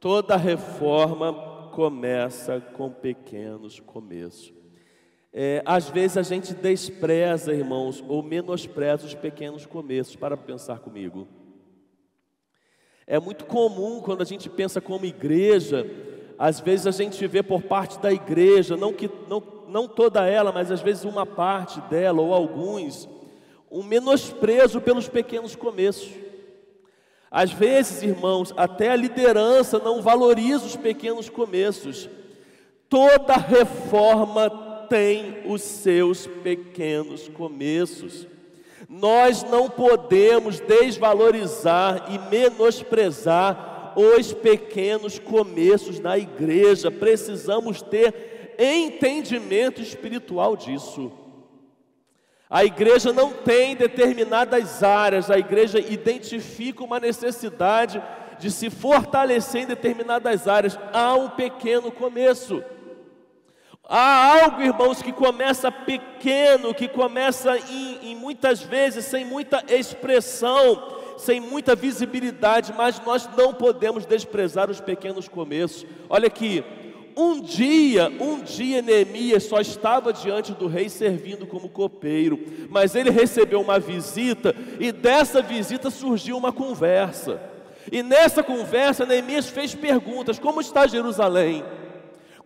Toda 0.00 0.38
reforma 0.38 1.68
começa 1.74 2.60
com 2.60 2.90
pequenos 2.90 3.78
começos. 3.78 4.54
É, 5.30 5.62
às 5.66 5.90
vezes 5.90 6.16
a 6.16 6.22
gente 6.22 6.54
despreza, 6.54 7.52
irmãos, 7.52 8.02
ou 8.08 8.22
menospreza 8.22 9.04
os 9.04 9.14
pequenos 9.14 9.66
começos. 9.66 10.16
Para 10.16 10.34
pensar 10.34 10.78
comigo. 10.78 11.28
É 13.06 13.20
muito 13.20 13.44
comum 13.44 14.00
quando 14.00 14.22
a 14.22 14.24
gente 14.24 14.48
pensa 14.48 14.80
como 14.80 15.04
igreja, 15.04 15.84
às 16.38 16.60
vezes 16.60 16.86
a 16.86 16.90
gente 16.90 17.26
vê 17.26 17.42
por 17.42 17.62
parte 17.62 17.98
da 17.98 18.12
igreja, 18.12 18.76
não 18.76 18.92
que 18.92 19.10
não 19.28 19.40
não 19.68 19.88
toda 19.88 20.26
ela, 20.26 20.52
mas 20.52 20.70
às 20.70 20.80
vezes 20.80 21.04
uma 21.04 21.26
parte 21.26 21.80
dela 21.82 22.22
ou 22.22 22.32
alguns, 22.32 23.08
um 23.70 23.82
menosprezo 23.82 24.80
pelos 24.80 25.08
pequenos 25.08 25.56
começos. 25.56 26.10
Às 27.30 27.52
vezes, 27.52 28.02
irmãos, 28.02 28.54
até 28.56 28.90
a 28.90 28.96
liderança 28.96 29.78
não 29.78 30.00
valoriza 30.00 30.64
os 30.64 30.76
pequenos 30.76 31.28
começos. 31.28 32.08
Toda 32.88 33.34
reforma 33.34 34.48
tem 34.88 35.42
os 35.44 35.60
seus 35.60 36.26
pequenos 36.26 37.28
começos. 37.28 38.26
Nós 38.88 39.42
não 39.42 39.68
podemos 39.68 40.60
desvalorizar 40.60 42.06
e 42.08 42.18
menosprezar 42.30 43.75
os 43.96 44.32
pequenos 44.32 45.18
começos 45.18 45.98
na 45.98 46.18
igreja. 46.18 46.90
Precisamos 46.90 47.82
ter 47.82 48.54
entendimento 48.58 49.80
espiritual 49.80 50.56
disso. 50.56 51.10
A 52.48 52.64
igreja 52.64 53.12
não 53.12 53.32
tem 53.32 53.74
determinadas 53.74 54.82
áreas, 54.82 55.30
a 55.30 55.38
igreja 55.38 55.80
identifica 55.80 56.84
uma 56.84 57.00
necessidade 57.00 58.00
de 58.38 58.50
se 58.50 58.70
fortalecer 58.70 59.62
em 59.62 59.66
determinadas 59.66 60.46
áreas. 60.46 60.78
Há 60.92 61.14
um 61.14 61.30
pequeno 61.30 61.90
começo. 61.90 62.62
Há 63.88 64.42
algo, 64.42 64.62
irmãos, 64.62 65.00
que 65.00 65.12
começa 65.12 65.70
pequeno, 65.70 66.74
que 66.74 66.88
começa 66.88 67.56
em, 67.56 68.10
em 68.10 68.16
muitas 68.16 68.60
vezes 68.60 69.04
sem 69.04 69.24
muita 69.24 69.62
expressão, 69.68 70.96
sem 71.18 71.40
muita 71.40 71.74
visibilidade, 71.74 72.72
mas 72.76 73.00
nós 73.04 73.28
não 73.36 73.54
podemos 73.54 74.06
desprezar 74.06 74.70
os 74.70 74.80
pequenos 74.80 75.28
começos. 75.28 75.86
Olha 76.08 76.26
aqui, 76.26 76.64
um 77.16 77.40
dia, 77.40 78.12
um 78.20 78.42
dia 78.42 78.82
Neemias 78.82 79.44
só 79.44 79.58
estava 79.58 80.12
diante 80.12 80.52
do 80.52 80.66
rei 80.66 80.88
servindo 80.90 81.46
como 81.46 81.68
copeiro, 81.68 82.38
mas 82.68 82.94
ele 82.94 83.08
recebeu 83.08 83.60
uma 83.60 83.78
visita 83.78 84.54
e 84.78 84.92
dessa 84.92 85.40
visita 85.40 85.90
surgiu 85.90 86.36
uma 86.36 86.52
conversa. 86.52 87.40
E 87.90 88.02
nessa 88.02 88.42
conversa 88.42 89.06
Neemias 89.06 89.48
fez 89.48 89.74
perguntas: 89.74 90.38
como 90.38 90.60
está 90.60 90.86
Jerusalém? 90.86 91.64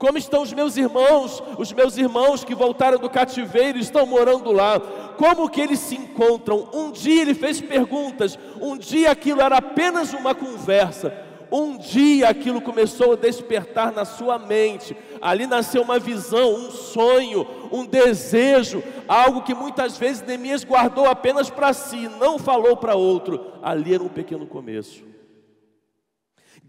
Como 0.01 0.17
estão 0.17 0.41
os 0.41 0.51
meus 0.55 0.79
irmãos, 0.79 1.43
os 1.59 1.75
meus 1.75 1.99
irmãos 1.99 2.43
que 2.43 2.55
voltaram 2.55 2.99
do 2.99 3.11
cativeiro 3.11 3.79
estão 3.79 4.07
morando 4.07 4.51
lá? 4.51 4.81
Como 5.19 5.47
que 5.51 5.61
eles 5.61 5.79
se 5.79 5.95
encontram? 5.95 6.71
Um 6.73 6.91
dia 6.91 7.21
ele 7.21 7.35
fez 7.35 7.61
perguntas, 7.61 8.39
um 8.63 8.79
dia 8.79 9.11
aquilo 9.11 9.43
era 9.43 9.59
apenas 9.59 10.15
uma 10.15 10.35
conversa, 10.35 11.13
um 11.53 11.77
dia 11.77 12.31
aquilo 12.31 12.63
começou 12.63 13.13
a 13.13 13.17
despertar 13.17 13.93
na 13.93 14.07
sua 14.07 14.39
mente, 14.39 14.97
ali 15.21 15.47
nasceu 15.47 15.83
uma 15.83 15.99
visão, 15.99 16.55
um 16.55 16.71
sonho, 16.71 17.47
um 17.71 17.85
desejo, 17.85 18.83
algo 19.07 19.43
que 19.43 19.55
muitas 19.55 19.99
vezes 19.99 20.23
Neemias 20.23 20.65
guardou 20.65 21.05
apenas 21.05 21.51
para 21.51 21.75
si, 21.75 22.09
não 22.19 22.39
falou 22.39 22.75
para 22.75 22.95
outro. 22.95 23.53
Ali 23.63 23.93
era 23.93 24.03
um 24.03 24.09
pequeno 24.09 24.47
começo. 24.47 25.10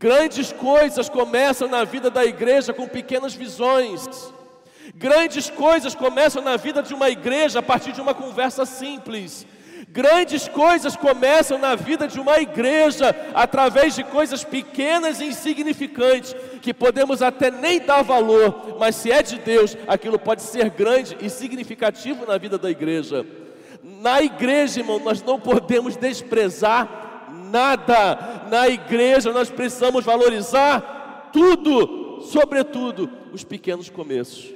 Grandes 0.02 0.52
coisas 0.52 1.08
começam 1.08 1.68
na 1.68 1.84
vida 1.84 2.10
da 2.10 2.26
igreja 2.26 2.74
com 2.74 2.88
pequenas 2.88 3.36
visões. 3.36 4.34
Grandes 4.96 5.48
coisas 5.48 5.94
começam 5.94 6.42
na 6.42 6.58
vida 6.58 6.82
de 6.82 6.92
uma 6.92 7.12
igreja 7.12 7.60
a 7.60 7.62
partir 7.62 7.92
de 7.92 8.02
uma 8.02 8.16
conversa 8.16 8.66
simples. 8.66 9.46
Grandes 9.90 10.48
coisas 10.48 10.96
começam 10.96 11.60
na 11.60 11.76
vida 11.76 12.08
de 12.08 12.20
uma 12.20 12.40
igreja 12.40 13.16
através 13.36 13.94
de 13.94 14.04
coisas 14.04 14.44
pequenas 14.44 15.22
e 15.22 15.26
insignificantes, 15.26 16.36
que 16.64 16.74
podemos 16.74 17.22
até 17.22 17.52
nem 17.52 17.80
dar 17.80 18.02
valor, 18.02 18.78
mas 18.80 18.96
se 18.96 19.12
é 19.12 19.22
de 19.22 19.38
Deus, 19.38 19.78
aquilo 19.88 20.18
pode 20.18 20.42
ser 20.42 20.72
grande 20.72 21.16
e 21.22 21.30
significativo 21.30 22.26
na 22.26 22.40
vida 22.40 22.58
da 22.58 22.72
igreja. 22.72 23.24
Na 23.84 24.20
igreja, 24.20 24.80
irmão, 24.80 24.98
nós 24.98 25.22
não 25.22 25.40
podemos 25.40 25.96
desprezar 25.96 27.11
nada. 27.52 28.48
Na 28.50 28.68
igreja 28.68 29.32
nós 29.32 29.50
precisamos 29.50 30.06
valorizar 30.06 31.30
tudo, 31.34 32.22
sobretudo 32.22 33.10
os 33.34 33.44
pequenos 33.44 33.90
começos. 33.90 34.54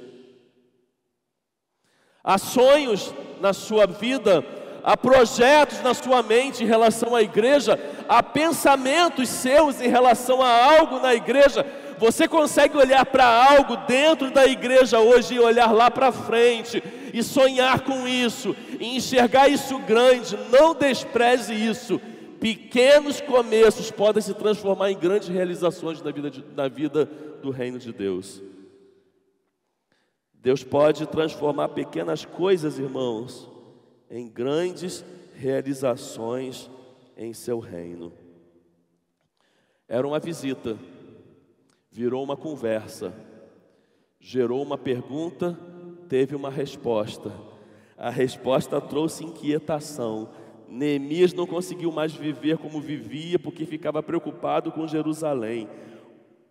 Há 2.24 2.38
sonhos 2.38 3.14
na 3.40 3.52
sua 3.52 3.86
vida, 3.86 4.44
há 4.82 4.96
projetos 4.96 5.80
na 5.82 5.94
sua 5.94 6.22
mente 6.22 6.64
em 6.64 6.66
relação 6.66 7.14
à 7.14 7.22
igreja, 7.22 7.78
há 8.08 8.22
pensamentos 8.22 9.28
seus 9.28 9.80
em 9.80 9.88
relação 9.88 10.42
a 10.42 10.78
algo 10.78 10.98
na 10.98 11.14
igreja. 11.14 11.64
Você 11.98 12.26
consegue 12.28 12.76
olhar 12.76 13.06
para 13.06 13.24
algo 13.24 13.76
dentro 13.86 14.30
da 14.30 14.44
igreja 14.46 14.98
hoje 14.98 15.34
e 15.34 15.40
olhar 15.40 15.72
lá 15.72 15.90
para 15.90 16.12
frente 16.12 16.82
e 17.14 17.22
sonhar 17.22 17.80
com 17.80 18.06
isso, 18.06 18.54
e 18.78 18.96
enxergar 18.96 19.48
isso 19.48 19.78
grande, 19.78 20.36
não 20.50 20.74
despreze 20.74 21.54
isso. 21.54 22.00
Pequenos 22.40 23.20
começos 23.20 23.90
podem 23.90 24.22
se 24.22 24.34
transformar 24.34 24.90
em 24.90 24.98
grandes 24.98 25.28
realizações 25.28 26.02
na 26.02 26.10
vida, 26.10 26.30
de, 26.30 26.44
na 26.54 26.68
vida 26.68 27.04
do 27.42 27.50
reino 27.50 27.78
de 27.78 27.92
Deus. 27.92 28.42
Deus 30.34 30.62
pode 30.62 31.06
transformar 31.06 31.70
pequenas 31.70 32.24
coisas, 32.24 32.78
irmãos, 32.78 33.50
em 34.10 34.28
grandes 34.28 35.04
realizações 35.34 36.70
em 37.16 37.32
seu 37.32 37.58
reino. 37.58 38.12
Era 39.88 40.06
uma 40.06 40.18
visita, 40.18 40.78
virou 41.90 42.22
uma 42.22 42.36
conversa, 42.36 43.12
gerou 44.20 44.62
uma 44.62 44.76
pergunta, 44.76 45.58
teve 46.08 46.34
uma 46.34 46.50
resposta. 46.50 47.32
A 47.96 48.10
resposta 48.10 48.80
trouxe 48.80 49.24
inquietação. 49.24 50.28
Neemias 50.68 51.32
não 51.32 51.46
conseguiu 51.46 51.92
mais 51.92 52.12
viver 52.12 52.58
como 52.58 52.80
vivia 52.80 53.38
porque 53.38 53.64
ficava 53.64 54.02
preocupado 54.02 54.72
com 54.72 54.86
Jerusalém 54.86 55.68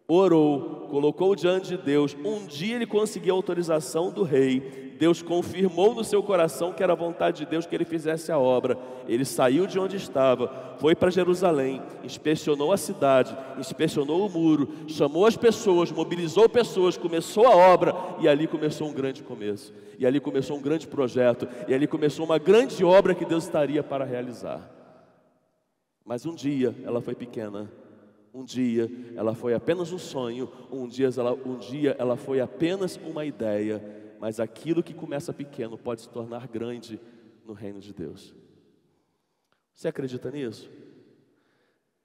orou, 0.07 0.87
colocou 0.89 1.35
diante 1.35 1.69
de 1.69 1.77
Deus. 1.77 2.15
Um 2.23 2.45
dia 2.45 2.75
ele 2.75 2.85
conseguiu 2.85 3.33
a 3.33 3.37
autorização 3.37 4.11
do 4.11 4.23
rei. 4.23 4.84
Deus 4.97 5.21
confirmou 5.21 5.93
no 5.93 6.03
seu 6.03 6.23
coração 6.23 6.73
que 6.73 6.81
era 6.81 6.95
vontade 6.95 7.39
de 7.39 7.45
Deus 7.45 7.65
que 7.65 7.75
ele 7.75 7.85
fizesse 7.85 8.31
a 8.31 8.39
obra. 8.39 8.77
Ele 9.07 9.25
saiu 9.25 9.67
de 9.67 9.79
onde 9.79 9.95
estava, 9.97 10.75
foi 10.77 10.95
para 10.95 11.11
Jerusalém, 11.11 11.81
inspecionou 12.03 12.71
a 12.71 12.77
cidade, 12.77 13.35
inspecionou 13.57 14.25
o 14.25 14.29
muro, 14.29 14.69
chamou 14.87 15.25
as 15.25 15.37
pessoas, 15.37 15.91
mobilizou 15.91 16.49
pessoas, 16.49 16.97
começou 16.97 17.47
a 17.47 17.55
obra 17.55 17.93
e 18.19 18.27
ali 18.27 18.47
começou 18.47 18.87
um 18.87 18.93
grande 18.93 19.23
começo. 19.23 19.73
E 19.97 20.05
ali 20.05 20.19
começou 20.19 20.57
um 20.57 20.61
grande 20.61 20.87
projeto, 20.87 21.47
e 21.67 21.73
ali 21.73 21.87
começou 21.87 22.25
uma 22.25 22.37
grande 22.37 22.83
obra 22.83 23.15
que 23.15 23.23
Deus 23.23 23.45
estaria 23.45 23.81
para 23.81 24.03
realizar. 24.03 24.69
Mas 26.05 26.25
um 26.25 26.35
dia 26.35 26.75
ela 26.83 27.01
foi 27.01 27.15
pequena 27.15 27.69
um 28.35 28.43
dia 28.43 28.91
ela 29.15 29.33
foi 29.33 29.53
apenas 29.53 29.93
um 29.93 29.97
sonho, 29.97 30.51
um 30.69 30.89
dia, 30.89 31.09
ela, 31.17 31.33
um 31.33 31.57
dia 31.57 31.95
ela 31.97 32.17
foi 32.17 32.41
apenas 32.41 32.99
uma 33.07 33.23
ideia, 33.23 33.81
mas 34.19 34.39
aquilo 34.39 34.83
que 34.83 34.93
começa 34.93 35.33
pequeno 35.33 35.77
pode 35.77 36.01
se 36.01 36.09
tornar 36.09 36.47
grande 36.47 36.99
no 37.45 37.53
reino 37.53 37.79
de 37.79 37.93
Deus. 37.93 38.33
Você 39.73 39.87
acredita 39.87 40.31
nisso? 40.31 40.69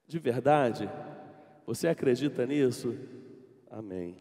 De 0.07 0.19
verdade? 0.19 0.89
Você 1.65 1.87
acredita 1.87 2.45
nisso? 2.45 2.97
Amém. 3.69 4.17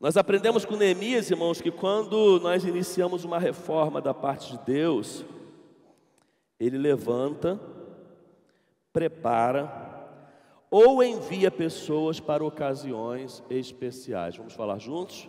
Nós 0.00 0.16
aprendemos 0.16 0.64
com 0.64 0.76
Neemias, 0.76 1.30
irmãos, 1.30 1.60
que 1.60 1.70
quando 1.70 2.40
nós 2.40 2.64
iniciamos 2.64 3.24
uma 3.24 3.38
reforma 3.38 4.00
da 4.00 4.14
parte 4.14 4.56
de 4.56 4.64
Deus, 4.64 5.24
ele 6.58 6.78
levanta 6.78 7.60
prepara 8.92 9.89
ou 10.70 11.02
envia 11.02 11.50
pessoas 11.50 12.20
para 12.20 12.44
ocasiões 12.44 13.42
especiais. 13.50 14.36
Vamos 14.36 14.52
falar 14.52 14.78
juntos? 14.78 15.28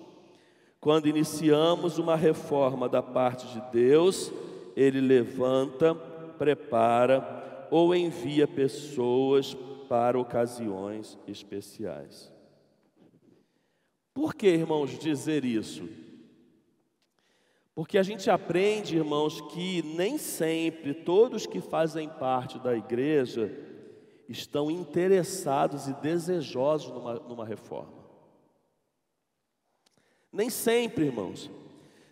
Quando 0.80 1.08
iniciamos 1.08 1.98
uma 1.98 2.16
reforma 2.16 2.88
da 2.88 3.02
parte 3.02 3.48
de 3.48 3.62
Deus, 3.72 4.32
Ele 4.76 5.02
levanta, 5.02 5.96
prepara 6.38 7.68
ou 7.72 7.96
envia 7.96 8.48
pessoas 8.48 9.56
para 9.90 10.20
ocasiões 10.20 11.18
especiais. 11.28 12.32
Por 14.14 14.36
que, 14.36 14.48
irmãos, 14.48 14.98
dizer 15.00 15.46
isso? 15.46 15.88
Porque 17.74 17.98
a 17.98 18.04
gente 18.04 18.30
aprende, 18.30 18.98
irmãos, 18.98 19.40
que 19.40 19.82
nem 19.82 20.18
sempre 20.18 20.94
todos 20.94 21.46
que 21.46 21.62
fazem 21.62 22.10
parte 22.10 22.60
da 22.60 22.76
igreja 22.76 23.52
estão 24.32 24.72
interessados 24.72 25.88
e 25.88 25.94
desejosos 25.94 26.92
numa, 26.92 27.14
numa 27.16 27.46
reforma. 27.46 28.02
Nem 30.32 30.50
sempre, 30.50 31.06
irmãos, 31.06 31.52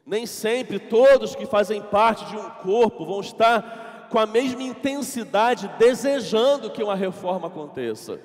nem 0.05 0.25
sempre 0.25 0.79
todos 0.79 1.35
que 1.35 1.45
fazem 1.45 1.81
parte 1.81 2.25
de 2.25 2.35
um 2.35 2.49
corpo 2.49 3.05
vão 3.05 3.21
estar 3.21 4.07
com 4.09 4.19
a 4.19 4.25
mesma 4.25 4.63
intensidade 4.63 5.69
desejando 5.77 6.71
que 6.71 6.83
uma 6.83 6.95
reforma 6.95 7.47
aconteça. 7.47 8.19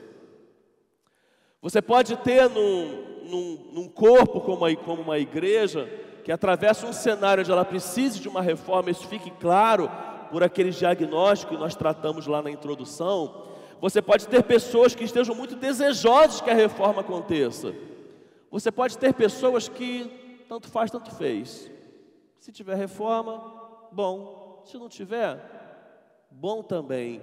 Você 1.63 1.81
pode 1.81 2.17
ter 2.17 2.49
num, 2.51 3.23
num, 3.25 3.71
num 3.73 3.89
corpo 3.89 4.41
como, 4.41 4.65
a, 4.65 4.75
como 4.77 5.03
uma 5.03 5.19
igreja 5.19 5.89
que 6.25 6.33
atravessa 6.33 6.87
um 6.87 6.93
cenário 6.93 7.43
onde 7.43 7.53
ela 7.53 7.65
precise 7.65 8.19
de 8.19 8.29
uma 8.29 8.41
reforma, 8.41 8.91
isso 8.91 9.07
fique 9.07 9.31
claro 9.31 9.91
por 10.31 10.43
aquele 10.43 10.71
diagnóstico 10.71 11.55
que 11.55 11.61
nós 11.61 11.77
tratamos 11.77 12.27
lá 12.27 12.43
na 12.43 12.51
introdução, 12.51 13.45
você 13.85 14.01
pode 14.01 14.27
ter 14.27 14.43
pessoas 14.43 14.95
que 14.95 15.05
estejam 15.05 15.35
muito 15.35 15.55
desejosas 15.55 16.41
que 16.41 16.49
a 16.49 16.55
reforma 16.55 17.03
aconteça. 17.03 17.75
Você 18.51 18.73
pode 18.73 18.97
ter 18.97 19.13
pessoas 19.13 19.69
que 19.69 20.47
tanto 20.49 20.71
faz, 20.71 20.91
tanto 20.91 21.15
fez. 21.15 21.71
Se 22.39 22.51
tiver 22.51 22.77
reforma, 22.77 23.45
bom. 23.93 24.63
Se 24.65 24.79
não 24.79 24.89
tiver, 24.89 25.39
bom 26.31 26.63
também. 26.63 27.21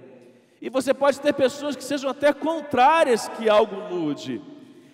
E 0.60 0.70
você 0.70 0.94
pode 0.94 1.20
ter 1.20 1.32
pessoas 1.32 1.74
que 1.74 1.82
sejam 1.82 2.08
até 2.08 2.32
contrárias 2.32 3.26
que 3.26 3.50
algo 3.50 3.92
mude, 3.92 4.40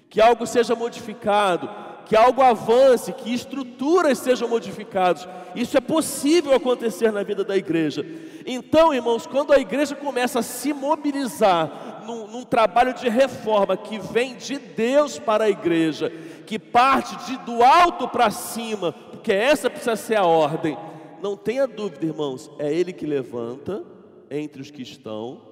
que 0.09 0.23
algo 0.23 0.47
seja 0.47 0.75
modificado, 0.75 1.69
que 2.09 2.17
algo 2.17 2.41
avance, 2.41 3.13
que 3.13 3.35
estruturas 3.35 4.17
sejam 4.19 4.49
modificadas. 4.49 5.29
Isso 5.55 5.77
é 5.77 5.81
possível 5.81 6.55
acontecer 6.55 7.13
na 7.13 7.23
vida 7.23 7.45
da 7.45 7.55
igreja. 7.55 8.05
Então, 8.47 8.95
irmãos, 8.95 9.27
quando 9.27 9.53
a 9.53 9.59
igreja 9.59 9.95
começa 9.95 10.39
a 10.39 10.43
se 10.43 10.73
mobilizar 10.73 12.03
num, 12.07 12.27
num 12.27 12.45
trabalho 12.45 12.95
de 12.95 13.11
reforma 13.11 13.77
que 13.77 13.99
vem 13.99 14.37
de 14.37 14.59
Deus 14.59 15.19
para 15.19 15.45
a 15.45 15.51
igreja, 15.51 16.11
que 16.47 16.59
parte 16.59 17.15
de, 17.27 17.37
do 17.45 17.63
alto 17.63 18.09
para 18.09 18.31
cima, 18.31 18.91
porque 18.91 19.31
essa 19.31 19.69
precisa 19.69 19.95
ser 19.95 20.17
a 20.17 20.25
ordem. 20.25 20.79
Não 21.23 21.37
tenha 21.37 21.67
dúvida, 21.67 22.07
irmãos, 22.07 22.51
é 22.59 22.73
Ele 22.73 22.95
que 22.95 23.05
levanta 23.05 23.85
entre 24.31 24.63
os 24.63 24.71
que 24.71 24.81
estão, 24.81 25.43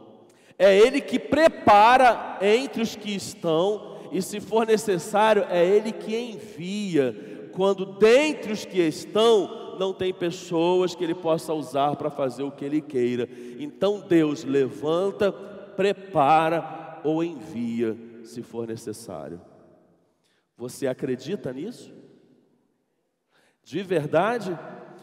é 0.59 0.75
Ele 0.75 1.03
que 1.03 1.19
prepara 1.19 2.39
entre 2.41 2.81
os 2.81 2.97
que 2.97 3.15
estão, 3.15 3.96
e 4.13 4.23
se 4.23 4.41
for 4.41 4.67
necessário, 4.67 5.45
é 5.49 5.65
Ele 5.65 5.93
que 5.93 6.17
envia, 6.17 7.49
quando 7.53 7.85
dentre 7.85 8.53
os 8.53 8.65
que 8.65 8.81
estão, 8.81 9.77
não 9.79 9.93
tem 9.93 10.13
pessoas 10.13 10.95
que 10.95 11.05
Ele 11.05 11.15
possa 11.15 11.53
usar 11.53 11.97
para 11.97 12.11
fazer 12.11 12.43
o 12.43 12.51
que 12.51 12.65
Ele 12.65 12.81
queira. 12.81 13.29
Então 13.59 14.01
Deus 14.01 14.45
levanta, 14.45 15.33
prepara 15.33 17.01
ou 17.05 17.23
envia, 17.23 17.97
se 18.25 18.43
for 18.43 18.67
necessário. 18.67 19.41
Você 20.57 20.87
acredita 20.87 21.53
nisso? 21.53 21.93
De 23.63 23.83
verdade? 23.83 24.57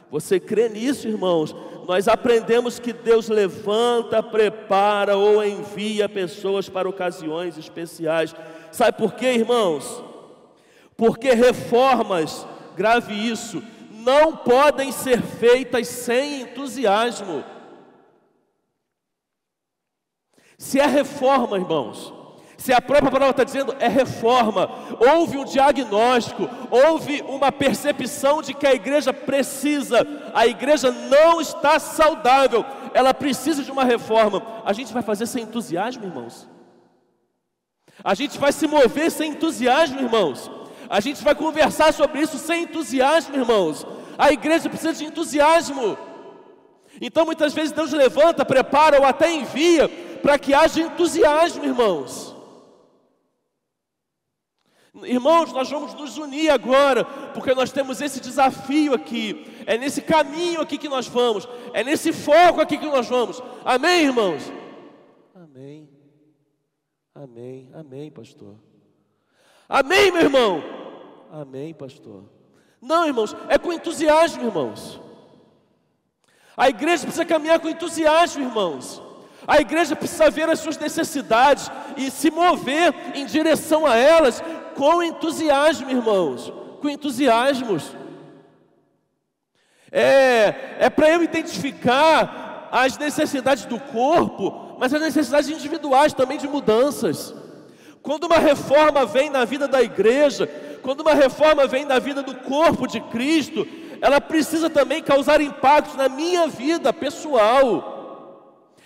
Você 0.10 0.40
crê 0.40 0.70
nisso, 0.70 1.08
irmãos? 1.08 1.56
Nós 1.88 2.08
aprendemos 2.08 2.80
que 2.80 2.94
Deus 2.94 3.30
levanta, 3.30 4.22
prepara 4.22 5.18
ou 5.18 5.44
envia 5.44 6.08
pessoas 6.08 6.70
para 6.70 6.88
ocasiões 6.88 7.58
especiais. 7.58 8.36
Sabe 8.74 8.98
por 8.98 9.14
quê, 9.14 9.34
irmãos? 9.34 10.04
Porque 10.98 11.32
reformas, 11.32 12.44
grave 12.76 13.14
isso, 13.14 13.62
não 13.92 14.36
podem 14.36 14.92
ser 14.92 15.22
feitas 15.22 15.88
sem 15.88 16.42
entusiasmo. 16.42 17.44
Se 20.58 20.82
a 20.82 20.88
reforma, 20.88 21.58
irmãos, 21.58 22.12
Se 22.64 22.72
a 22.72 22.80
própria 22.80 23.12
palavra 23.12 23.32
está 23.32 23.44
dizendo 23.44 23.76
é 23.78 23.90
reforma, 23.90 24.70
houve 24.98 25.38
um 25.38 25.44
diagnóstico, 25.44 26.48
houve 26.72 27.22
uma 27.24 27.52
percepção 27.52 28.42
de 28.42 28.54
que 28.54 28.66
a 28.66 28.74
igreja 28.74 29.12
precisa, 29.12 30.08
a 30.34 30.48
igreja 30.48 30.90
não 30.90 31.42
está 31.42 31.78
saudável, 31.78 32.64
ela 32.94 33.14
precisa 33.14 33.64
de 33.64 33.70
uma 33.70 33.84
reforma. 33.84 34.42
A 34.64 34.72
gente 34.72 34.94
vai 34.94 35.04
fazer 35.04 35.26
sem 35.26 35.44
entusiasmo, 35.44 36.06
irmãos? 36.06 36.48
A 38.04 38.14
gente 38.14 38.38
vai 38.38 38.52
se 38.52 38.68
mover 38.68 39.10
sem 39.10 39.32
entusiasmo, 39.32 40.00
irmãos? 40.00 40.52
A 40.90 41.00
gente 41.00 41.24
vai 41.24 41.34
conversar 41.34 41.94
sobre 41.94 42.22
isso 42.22 42.38
sem 42.38 42.64
entusiasmo, 42.64 43.36
irmãos? 43.36 43.86
A 44.18 44.32
igreja 44.32 44.70
precisa 44.70 44.94
de 44.94 45.06
entusiasmo. 45.06 45.98
Então 47.02 47.26
muitas 47.26 47.54
vezes 47.54 47.72
Deus 47.72 47.92
levanta, 47.92 48.46
prepara 48.46 49.00
ou 49.00 49.06
até 49.06 49.32
envia 49.32 49.88
para 50.22 50.38
que 50.38 50.54
haja 50.54 50.82
entusiasmo, 50.82 51.64
irmãos. 51.64 52.34
Irmãos, 55.04 55.52
nós 55.52 55.70
vamos 55.72 55.94
nos 55.96 56.18
unir 56.18 56.52
agora, 56.52 57.04
porque 57.34 57.56
nós 57.56 57.72
temos 57.72 58.00
esse 58.00 58.20
desafio 58.20 58.94
aqui, 58.94 59.48
é 59.66 59.76
nesse 59.76 60.02
caminho 60.04 60.62
aqui 60.62 60.78
que 60.78 60.88
nós 60.88 61.08
vamos, 61.08 61.48
é 61.74 61.84
nesse 61.84 62.14
foco 62.14 62.62
aqui 62.62 62.78
que 62.78 62.86
nós 62.86 63.10
vamos. 63.10 63.42
Amém, 63.66 64.04
irmãos? 64.04 64.54
Amém. 65.34 65.93
Amém. 67.24 67.70
Amém, 67.74 68.12
pastor. 68.12 68.56
Amém, 69.70 70.12
meu 70.12 70.24
irmão? 70.24 70.62
Amém, 71.32 71.74
pastor. 71.74 72.26
Não, 72.82 73.08
irmãos, 73.08 73.34
é 73.48 73.58
com 73.58 73.72
entusiasmo, 73.72 74.44
irmãos. 74.44 75.00
A 76.58 76.68
igreja 76.68 77.04
precisa 77.04 77.24
caminhar 77.24 77.62
com 77.62 77.70
entusiasmo, 77.70 78.44
irmãos. 78.44 79.02
A 79.48 79.62
igreja 79.62 79.96
precisa 79.96 80.30
ver 80.30 80.50
as 80.50 80.60
suas 80.60 80.78
necessidades 80.78 81.72
e 81.96 82.12
se 82.12 82.30
mover 82.30 82.94
em 83.16 83.26
direção 83.26 83.86
a 83.86 83.96
elas 83.96 84.42
com 84.76 85.02
entusiasmo, 85.02 85.90
irmãos, 85.90 86.52
com 86.82 86.90
entusiasmos. 86.90 87.96
É, 89.90 90.76
é 90.78 90.90
para 90.90 91.10
eu 91.10 91.24
identificar 91.24 92.68
as 92.70 92.98
necessidades 92.98 93.64
do 93.66 93.80
corpo, 93.80 94.63
mas 94.78 94.94
as 94.94 95.02
necessidades 95.02 95.50
individuais 95.50 96.14
também 96.14 96.38
de 96.38 96.48
mudanças. 96.48 97.34
Quando 98.02 98.26
uma 98.26 98.38
reforma 98.38 99.06
vem 99.06 99.30
na 99.30 99.46
vida 99.46 99.68
da 99.68 99.82
igreja, 99.82 100.48
quando 100.82 101.02
uma 101.02 101.14
reforma 101.14 101.66
vem 101.66 101.86
na 101.86 102.00
vida 102.00 102.22
do 102.22 102.36
corpo 102.36 102.86
de 102.86 103.00
Cristo, 103.00 103.66
ela 104.02 104.20
precisa 104.20 104.70
também 104.70 105.02
causar 105.02 105.40
impactos 105.40 105.96
na 105.96 106.10
minha 106.10 106.48
vida 106.48 106.92
pessoal. 106.92 107.94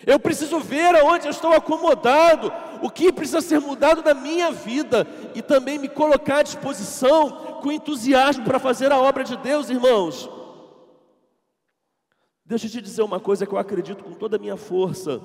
Eu 0.05 0.19
preciso 0.19 0.59
ver 0.59 0.95
aonde 0.95 1.25
eu 1.25 1.31
estou 1.31 1.51
acomodado, 1.53 2.53
o 2.83 2.89
que 2.89 3.11
precisa 3.11 3.41
ser 3.41 3.59
mudado 3.59 4.03
na 4.03 4.13
minha 4.13 4.51
vida 4.51 5.07
e 5.33 5.41
também 5.41 5.79
me 5.79 5.89
colocar 5.89 6.37
à 6.37 6.43
disposição 6.43 7.59
com 7.61 7.71
entusiasmo 7.71 8.45
para 8.45 8.59
fazer 8.59 8.91
a 8.91 8.99
obra 8.99 9.23
de 9.23 9.35
Deus, 9.35 9.69
irmãos. 9.71 10.29
Deixa 12.45 12.67
eu 12.67 12.71
te 12.71 12.81
dizer 12.81 13.01
uma 13.01 13.19
coisa 13.19 13.45
que 13.45 13.53
eu 13.53 13.57
acredito 13.57 14.03
com 14.03 14.13
toda 14.13 14.37
a 14.37 14.39
minha 14.39 14.55
força. 14.55 15.19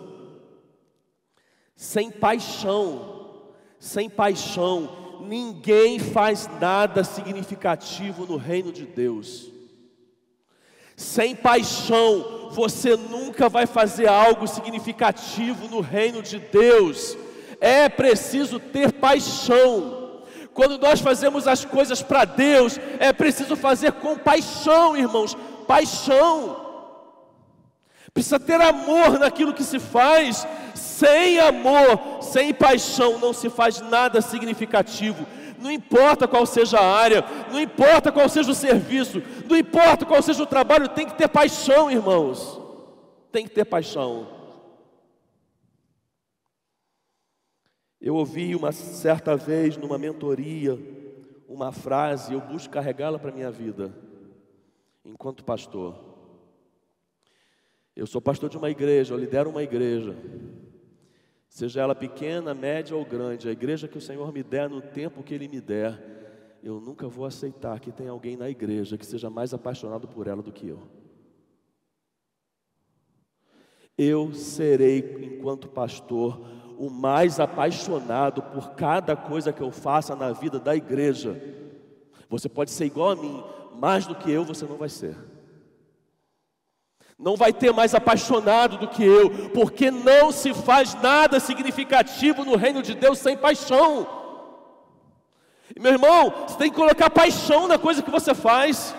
Sem 1.75 2.11
paixão, 2.11 3.43
sem 3.79 4.09
paixão, 4.09 5.19
ninguém 5.23 5.99
faz 5.99 6.49
nada 6.61 7.03
significativo 7.03 8.27
no 8.27 8.37
reino 8.37 8.73
de 8.73 8.87
Deus. 8.87 9.51
Sem 10.97 11.35
paixão, 11.35 12.51
você 12.53 12.97
nunca 12.97 13.49
vai 13.49 13.67
fazer 13.67 14.09
algo 14.09 14.47
significativo 14.47 15.69
no 15.69 15.81
reino 15.81 16.23
de 16.23 16.39
Deus. 16.39 17.17
É 17.61 17.89
preciso 17.89 18.61
ter 18.61 18.93
paixão. 18.93 20.23
Quando 20.53 20.79
nós 20.79 21.01
fazemos 21.01 21.49
as 21.49 21.65
coisas 21.65 22.03
para 22.03 22.25
Deus, 22.25 22.79
é 22.99 23.13
preciso 23.13 23.57
fazer 23.57 23.93
com 23.93 24.19
paixão, 24.19 24.97
irmãos. 24.97 25.37
Paixão. 25.67 26.62
Precisa 28.15 28.39
ter 28.39 28.61
amor 28.61 29.19
naquilo 29.19 29.55
que 29.55 29.65
se 29.65 29.79
faz. 29.79 30.47
Sem 30.75 31.39
amor, 31.39 32.23
sem 32.23 32.53
paixão, 32.53 33.19
não 33.19 33.33
se 33.33 33.49
faz 33.49 33.81
nada 33.81 34.21
significativo. 34.21 35.27
Não 35.59 35.71
importa 35.71 36.27
qual 36.27 36.45
seja 36.45 36.79
a 36.79 36.97
área, 36.97 37.25
não 37.51 37.61
importa 37.61 38.11
qual 38.11 38.29
seja 38.29 38.51
o 38.51 38.55
serviço, 38.55 39.23
não 39.49 39.57
importa 39.57 40.05
qual 40.05 40.21
seja 40.21 40.43
o 40.43 40.47
trabalho, 40.47 40.89
tem 40.89 41.07
que 41.07 41.15
ter 41.15 41.29
paixão, 41.29 41.89
irmãos. 41.89 42.61
Tem 43.31 43.45
que 43.45 43.55
ter 43.55 43.65
paixão. 43.65 44.27
Eu 48.01 48.17
ouvi 48.17 48.57
uma 48.57 48.73
certa 48.73 49.37
vez 49.37 49.77
numa 49.77 49.97
mentoria 49.97 50.77
uma 51.53 51.71
frase, 51.71 52.33
eu 52.33 52.41
busco 52.41 52.73
carregá-la 52.73 53.19
para 53.19 53.31
a 53.31 53.35
minha 53.35 53.51
vida, 53.51 53.95
enquanto 55.05 55.45
pastor. 55.45 56.12
Eu 57.95 58.07
sou 58.07 58.21
pastor 58.21 58.49
de 58.49 58.57
uma 58.57 58.71
igreja, 58.71 59.15
eu 59.15 59.19
lidero 59.19 59.51
uma 59.51 59.63
igreja 59.63 60.17
seja 61.53 61.83
ela 61.83 61.95
pequena, 61.95 62.55
média 62.55 62.97
ou 62.97 63.05
grande, 63.05 63.47
a 63.47 63.53
igreja 63.53 63.87
que 63.87 63.99
o 63.99 64.01
Senhor 64.01 64.33
me 64.33 64.43
der 64.43 64.71
no 64.71 64.81
tempo 64.81 65.23
que 65.23 65.35
Ele 65.35 65.47
me 65.47 65.61
der, 65.61 66.59
eu 66.63 66.81
nunca 66.81 67.07
vou 67.07 67.27
aceitar 67.27 67.79
que 67.79 67.93
tenha 67.93 68.11
alguém 68.11 68.39
na 68.39 68.49
igreja 68.49 68.97
que 68.97 69.05
seja 69.05 69.29
mais 69.29 69.53
apaixonado 69.53 70.09
por 70.09 70.27
ela 70.27 70.41
do 70.41 70.51
que 70.51 70.67
eu. 70.67 70.81
Eu 73.99 74.33
serei, 74.33 75.37
enquanto 75.37 75.69
pastor, 75.69 76.41
o 76.79 76.89
mais 76.89 77.39
apaixonado 77.39 78.43
por 78.43 78.71
cada 78.71 79.15
coisa 79.15 79.53
que 79.53 79.61
eu 79.61 79.71
faça 79.71 80.17
na 80.17 80.33
vida 80.33 80.59
da 80.59 80.75
igreja. 80.75 81.39
Você 82.31 82.49
pode 82.49 82.71
ser 82.71 82.87
igual 82.87 83.11
a 83.11 83.17
mim, 83.17 83.45
mais 83.79 84.07
do 84.07 84.15
que 84.15 84.31
eu 84.31 84.43
você 84.43 84.65
não 84.65 84.79
vai 84.79 84.89
ser 84.89 85.32
não 87.23 87.37
vai 87.37 87.53
ter 87.53 87.73
mais 87.73 87.95
apaixonado 87.95 88.77
do 88.77 88.89
que 88.89 89.05
eu, 89.05 89.31
porque 89.55 89.93
não 89.93 90.33
se 90.33 90.53
faz 90.53 90.95
nada 90.95 91.39
significativo 91.39 92.45
no 92.45 92.57
reino 92.57 92.83
de 92.83 92.95
Deus 92.95 93.21
sem 93.21 93.37
paixão. 93.37 94.09
Meu 95.79 95.93
irmão, 95.93 96.35
você 96.47 96.59
tem 96.59 96.69
que 96.69 96.77
colocar 96.77 97.09
paixão 97.11 97.69
na 97.69 97.79
coisa 97.79 98.03
que 98.03 98.11
você 98.11 98.35
faz. 98.35 98.93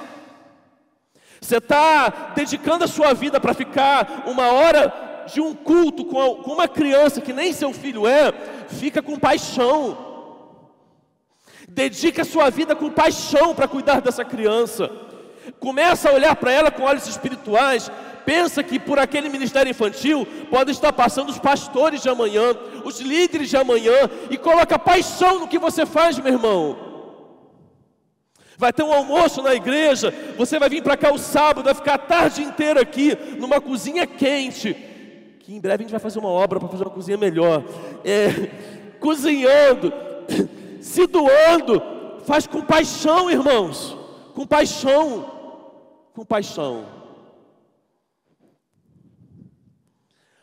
Você 1.42 1.58
está 1.58 2.32
dedicando 2.34 2.86
a 2.86 2.88
sua 2.88 3.14
vida 3.14 3.42
para 3.42 3.54
ficar 3.54 4.24
uma 4.26 4.48
hora 4.54 5.26
de 5.32 5.42
um 5.42 5.54
culto 5.54 6.06
com 6.06 6.54
uma 6.54 6.68
criança 6.68 7.20
que 7.20 7.34
nem 7.34 7.52
seu 7.52 7.74
filho 7.74 8.08
é, 8.08 8.32
fica 8.70 9.02
com 9.02 9.20
paixão. 9.20 9.98
Dedica 11.68 12.22
a 12.22 12.26
sua 12.26 12.50
vida 12.50 12.74
com 12.74 12.90
paixão 12.90 13.54
para 13.54 13.68
cuidar 13.68 14.00
dessa 14.00 14.24
criança. 14.24 14.90
Começa 15.60 16.10
a 16.10 16.14
olhar 16.14 16.36
para 16.36 16.52
ela 16.52 16.72
com 16.72 16.84
olhos 16.84 17.08
espirituais, 17.08 17.92
pensa 18.26 18.64
que 18.64 18.80
por 18.80 19.00
aquele 19.00 19.30
ministério 19.30 19.70
infantil 19.70 20.26
pode 20.50 20.72
estar 20.72 20.94
passando 20.94 21.30
os 21.30 21.40
pastores 21.40 22.02
de 22.02 22.10
amanhã, 22.10 22.56
os 22.84 23.00
líderes 23.00 23.50
de 23.50 23.58
amanhã, 23.58 24.10
e 24.30 24.38
coloca 24.38 24.80
paixão 24.80 25.40
no 25.40 25.48
que 25.48 25.60
você 25.60 25.86
faz, 25.86 26.18
meu 26.18 26.34
irmão. 26.34 26.94
Vai 28.58 28.72
ter 28.72 28.84
um 28.84 28.94
almoço 28.94 29.42
na 29.42 29.54
igreja, 29.54 30.14
você 30.38 30.60
vai 30.60 30.70
vir 30.70 30.84
para 30.84 30.96
cá 30.96 31.12
o 31.12 31.18
sábado, 31.18 31.66
vai 31.66 31.74
ficar 31.74 31.96
a 31.96 31.98
tarde 31.98 32.44
inteira 32.44 32.82
aqui, 32.82 33.18
numa 33.38 33.60
cozinha 33.60 34.06
quente, 34.06 34.74
que 35.40 35.54
em 35.54 35.60
breve 35.60 35.84
a 35.84 35.86
gente 35.86 35.92
vai 35.92 36.00
fazer 36.00 36.20
uma 36.20 36.30
obra 36.30 36.60
para 36.60 36.70
fazer 36.70 36.84
uma 36.84 36.92
cozinha 36.92 37.18
melhor. 37.18 37.64
É, 38.06 38.50
cozinhando, 39.00 39.92
se 40.80 41.08
doando, 41.08 41.82
faz 42.26 42.48
com 42.48 42.62
paixão, 42.62 43.30
irmãos, 43.30 43.98
com 44.34 44.46
paixão, 44.46 45.33
com 46.14 46.26
paixão. 46.26 46.86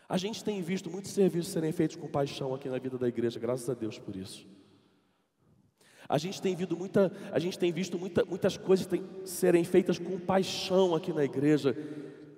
A 0.09 0.16
gente 0.16 0.42
tem 0.42 0.61
visto 0.61 0.90
muitos 0.90 1.12
serviços 1.12 1.52
serem 1.52 1.70
feitos 1.70 1.96
com 1.96 2.09
paixão 2.09 2.52
aqui 2.52 2.68
na 2.68 2.78
vida 2.78 2.98
da 2.98 3.06
igreja, 3.06 3.38
graças 3.38 3.70
a 3.70 3.74
Deus 3.74 3.98
por 3.98 4.16
isso. 4.16 4.44
A 6.09 6.18
gente 6.18 6.42
tem 6.42 6.56
visto, 6.56 6.76
muita, 6.76 7.12
a 7.30 7.38
gente 7.38 7.56
tem 7.56 7.70
visto 7.70 7.96
muita, 7.96 8.24
muitas 8.24 8.56
coisas 8.56 8.85
tem, 8.85 9.04
serem 9.24 9.62
feitas 9.62 9.96
com 9.96 10.18
paixão 10.18 10.96
aqui 10.96 11.12
na 11.12 11.24
igreja, 11.24 11.76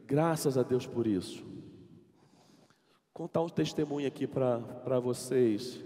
graças 0.06 0.58
a 0.58 0.62
Deus 0.62 0.86
por 0.86 1.06
isso. 1.06 1.42
Contar 3.14 3.40
um 3.40 3.48
testemunho 3.48 4.06
aqui 4.06 4.26
para 4.26 5.00
vocês. 5.00 5.82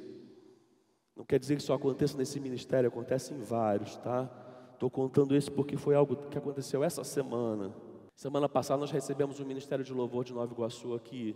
Não 1.14 1.24
quer 1.24 1.38
dizer 1.38 1.54
que 1.54 1.62
só 1.62 1.74
aconteça 1.74 2.18
nesse 2.18 2.40
ministério, 2.40 2.88
acontece 2.88 3.32
em 3.32 3.40
vários, 3.40 3.96
tá? 3.98 4.28
Estou 4.76 4.90
contando 4.90 5.34
isso 5.34 5.50
porque 5.50 5.74
foi 5.74 5.94
algo 5.94 6.14
que 6.28 6.36
aconteceu 6.36 6.84
essa 6.84 7.02
semana. 7.02 7.74
Semana 8.14 8.46
passada 8.46 8.78
nós 8.78 8.90
recebemos 8.90 9.40
o 9.40 9.46
Ministério 9.46 9.82
de 9.82 9.90
Louvor 9.90 10.22
de 10.22 10.34
Nova 10.34 10.52
Iguaçu 10.52 10.92
aqui 10.92 11.34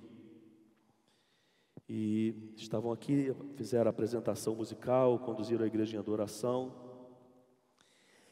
e 1.89 2.53
estavam 2.55 2.93
aqui, 2.93 3.35
fizeram 3.57 3.87
a 3.87 3.91
apresentação 3.91 4.55
musical, 4.55 5.19
conduziram 5.21 5.65
a 5.65 5.67
igreja 5.67 5.97
em 5.97 5.99
adoração. 5.99 6.71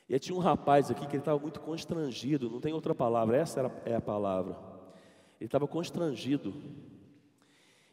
E 0.06 0.18
tinha 0.18 0.36
um 0.36 0.40
rapaz 0.40 0.90
aqui 0.90 1.06
que 1.06 1.16
ele 1.16 1.22
estava 1.22 1.38
muito 1.38 1.60
constrangido, 1.60 2.50
não 2.50 2.60
tem 2.60 2.74
outra 2.74 2.94
palavra, 2.94 3.38
essa 3.38 3.60
era, 3.60 3.82
é 3.86 3.94
a 3.94 4.02
palavra. 4.02 4.58
Ele 5.40 5.46
estava 5.46 5.66
constrangido. 5.66 6.52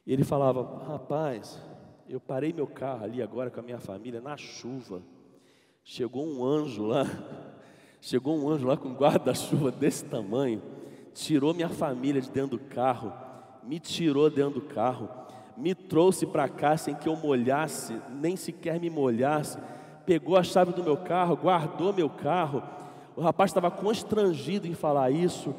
E 0.05 0.11
ele 0.11 0.25
falava: 0.25 0.83
Rapaz, 0.83 1.63
Eu 2.09 2.19
parei 2.19 2.51
meu 2.51 2.67
carro 2.67 3.05
ali 3.05 3.21
agora 3.21 3.49
com 3.49 3.61
a 3.61 3.63
minha 3.63 3.79
família 3.79 4.19
na 4.19 4.35
chuva. 4.35 5.01
Chegou 5.87 6.25
um 6.25 6.43
anjo 6.43 6.83
lá, 6.83 7.05
chegou 8.01 8.35
um 8.35 8.49
anjo 8.49 8.65
lá 8.65 8.75
com 8.75 8.89
um 8.89 8.95
guarda-chuva 8.95 9.69
desse 9.71 10.03
tamanho, 10.03 10.59
tirou 11.13 11.53
minha 11.53 11.69
família 11.69 12.19
de 12.19 12.31
dentro 12.31 12.57
do 12.57 12.63
carro, 12.63 13.13
me 13.61 13.79
tirou 13.79 14.27
dentro 14.31 14.59
do 14.59 14.61
carro, 14.61 15.07
me 15.55 15.75
trouxe 15.75 16.25
para 16.25 16.49
cá 16.49 16.75
sem 16.75 16.95
que 16.95 17.07
eu 17.07 17.15
molhasse, 17.15 18.01
nem 18.19 18.35
sequer 18.35 18.79
me 18.79 18.89
molhasse, 18.89 19.59
pegou 20.07 20.35
a 20.35 20.41
chave 20.41 20.73
do 20.73 20.83
meu 20.83 20.97
carro, 20.97 21.37
guardou 21.37 21.93
meu 21.93 22.09
carro. 22.09 22.63
O 23.15 23.21
rapaz 23.21 23.51
estava 23.51 23.69
constrangido 23.69 24.67
em 24.67 24.73
falar 24.73 25.11
isso 25.11 25.53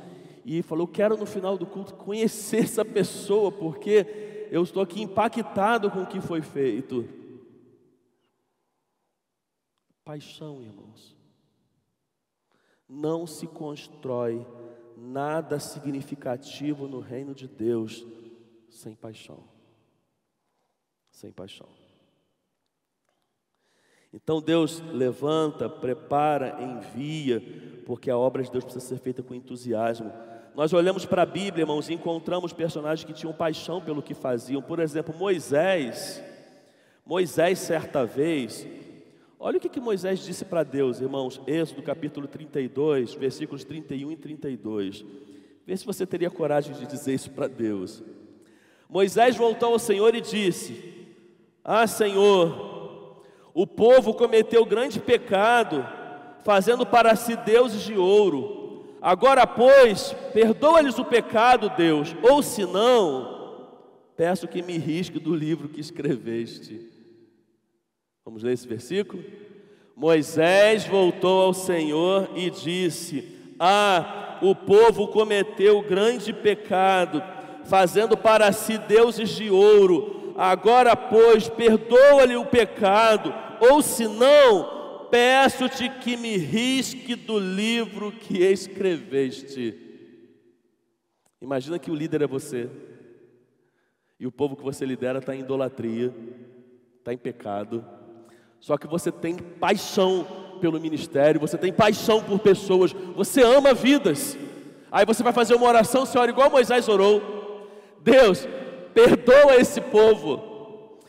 e 0.45 0.61
falou: 0.61 0.89
Quero 0.89 1.17
no 1.17 1.25
final 1.25 1.57
do 1.57 1.67
culto 1.67 1.95
conhecer 1.95 2.65
essa 2.65 2.85
pessoa, 2.85 3.53
porque 3.53 4.49
eu 4.51 4.65
estou 4.65 4.83
aqui 4.83 5.01
impactado 5.01 5.89
com 5.89 6.03
o 6.03 6.07
que 6.07 6.21
foi 6.21 6.43
feito. 6.43 7.26
Paixão, 10.07 10.63
irmãos. 10.63 11.17
Não 12.89 13.27
se 13.27 13.45
constrói 13.45 14.47
nada 14.97 15.59
significativo 15.59 16.87
no 16.87 17.01
reino 17.01 17.35
de 17.35 17.49
Deus 17.49 18.07
sem 18.71 18.95
paixão. 18.95 19.43
Sem 21.11 21.33
paixão. 21.33 21.67
Então 24.13 24.41
Deus 24.41 24.81
levanta, 24.93 25.69
prepara, 25.69 26.63
envia, 26.63 27.43
porque 27.85 28.09
a 28.09 28.17
obra 28.17 28.45
de 28.45 28.51
Deus 28.53 28.63
precisa 28.63 28.87
ser 28.87 28.99
feita 28.99 29.25
com 29.25 29.35
entusiasmo. 29.35 30.13
Nós 30.55 30.73
olhamos 30.73 31.05
para 31.05 31.23
a 31.23 31.27
Bíblia, 31.27 31.65
irmãos, 31.65 31.89
e 31.89 31.95
encontramos 31.95 32.53
personagens 32.53 33.05
que 33.05 33.13
tinham 33.13 33.35
paixão 33.35 33.83
pelo 33.83 34.01
que 34.01 34.15
faziam. 34.15 34.63
Por 34.63 34.79
exemplo, 34.79 35.13
Moisés. 35.13 36.23
Moisés, 37.05 37.59
certa 37.59 38.07
vez, 38.07 38.67
olha 39.39 39.59
o 39.59 39.61
que, 39.61 39.69
que 39.69 39.81
Moisés 39.81 40.21
disse 40.21 40.45
para 40.45 40.63
Deus, 40.63 41.01
irmãos. 41.01 41.41
Êxodo 41.47 41.83
capítulo 41.83 42.27
32, 42.27 43.15
versículos 43.15 43.65
31 43.65 44.13
e 44.13 44.17
32. 44.17 45.05
Vê 45.67 45.77
se 45.77 45.87
você 45.87 46.07
teria 46.07 46.31
coragem 46.31 46.75
de 46.75 46.87
dizer 46.87 47.15
isso 47.15 47.31
para 47.31 47.49
Deus. 47.49 48.03
Moisés 48.89 49.37
voltou 49.37 49.73
ao 49.73 49.79
Senhor 49.79 50.15
e 50.15 50.21
disse: 50.21 51.07
Ah, 51.65 51.87
Senhor, 51.87 53.23
o 53.53 53.67
povo 53.67 54.15
cometeu 54.15 54.65
grande 54.65 55.01
pecado, 55.01 55.87
fazendo 56.45 56.87
para 56.87 57.17
si 57.17 57.37
deuses 57.37 57.83
de 57.83 57.95
ouro 57.95 58.67
Agora, 59.07 59.47
pois, 59.47 60.13
perdoa-lhes 60.33 60.99
o 60.99 61.05
pecado, 61.05 61.71
Deus, 61.77 62.13
ou 62.29 62.43
se 62.43 62.65
não, 62.65 63.69
peço 64.17 64.49
que 64.49 64.63
me 64.63 64.79
risque 64.79 65.21
do 65.21 65.33
livro 65.33 65.69
que 65.69 65.81
escreveste. 65.81 66.91
Vamos 68.27 68.43
ler 68.43 68.55
esse 68.55 68.67
versículo? 68.67 69.23
Moisés 69.95 70.85
voltou 70.85 71.43
ao 71.43 71.55
Senhor 71.55 72.29
e 72.35 72.51
disse: 72.51 73.55
Ah, 73.57 74.41
o 74.43 74.53
povo 74.53 75.07
cometeu 75.07 75.81
grande 75.81 76.33
pecado, 76.33 77.23
fazendo 77.67 78.17
para 78.17 78.51
si 78.51 78.79
deuses 78.79 79.31
de 79.31 79.49
ouro. 79.49 80.35
Agora, 80.37 80.97
pois, 80.97 81.49
perdoa-lhe 81.49 82.35
o 82.35 82.45
pecado, 82.45 83.33
ou 83.61 83.81
se 83.81 84.09
não, 84.09 85.07
peço-te 85.09 85.89
que 85.89 86.17
me 86.17 86.37
risque 86.37 87.15
do 87.15 87.39
livro 87.39 88.11
que 88.11 88.43
escreveste. 88.43 89.73
Imagina 91.41 91.79
que 91.79 91.93
o 91.93 91.95
líder 91.95 92.23
é 92.23 92.27
você, 92.27 92.69
e 94.19 94.27
o 94.27 94.33
povo 94.33 94.57
que 94.57 94.65
você 94.65 94.85
lidera 94.85 95.21
está 95.21 95.35
em 95.35 95.41
idolatria, 95.41 96.13
está 96.99 97.15
em 97.15 97.19
pecado, 97.19 97.96
só 98.61 98.77
que 98.77 98.87
você 98.87 99.13
tem 99.13 99.37
paixão 99.37 100.27
pelo 100.61 100.81
ministério, 100.81 101.41
você 101.41 101.57
tem 101.57 101.73
paixão 101.73 102.23
por 102.23 102.39
pessoas, 102.39 102.93
você 103.15 103.43
ama 103.43 103.75
vidas. 103.75 104.37
Aí 104.91 105.05
você 105.05 105.23
vai 105.23 105.33
fazer 105.33 105.55
uma 105.55 105.67
oração, 105.67 106.05
ora 106.17 106.31
igual 106.31 106.51
Moisés 106.51 106.89
orou: 106.89 107.69
Deus, 108.01 108.47
perdoa 108.95 109.57
esse 109.57 109.81
povo. 109.81 110.43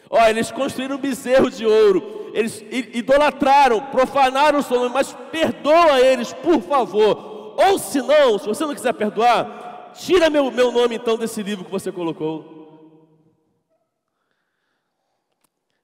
Olha, 0.09 0.29
eles 0.29 0.51
construíram 0.51 0.95
um 0.95 0.99
bezerro 0.99 1.49
de 1.49 1.65
ouro, 1.65 2.31
eles 2.33 2.63
idolatraram, 2.71 3.81
profanaram 3.81 4.59
o 4.59 4.63
seu 4.63 4.79
nome, 4.79 4.93
mas 4.93 5.15
perdoa 5.31 5.99
eles, 5.99 6.33
por 6.33 6.61
favor. 6.61 7.55
Ou 7.57 7.77
se 7.79 8.01
não, 8.01 8.37
se 8.37 8.47
você 8.47 8.65
não 8.65 8.73
quiser 8.73 8.93
perdoar, 8.93 9.91
tira 9.93 10.29
meu, 10.29 10.51
meu 10.51 10.71
nome 10.71 10.95
então 10.95 11.17
desse 11.17 11.41
livro 11.41 11.65
que 11.65 11.71
você 11.71 11.91
colocou. 11.91 12.56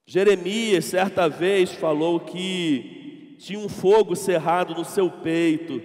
Jeremias, 0.06 0.84
certa 0.84 1.28
vez, 1.28 1.72
falou 1.72 2.20
que 2.20 3.36
tinha 3.38 3.58
um 3.58 3.68
fogo 3.68 4.14
cerrado 4.14 4.74
no 4.74 4.84
seu 4.84 5.10
peito, 5.10 5.80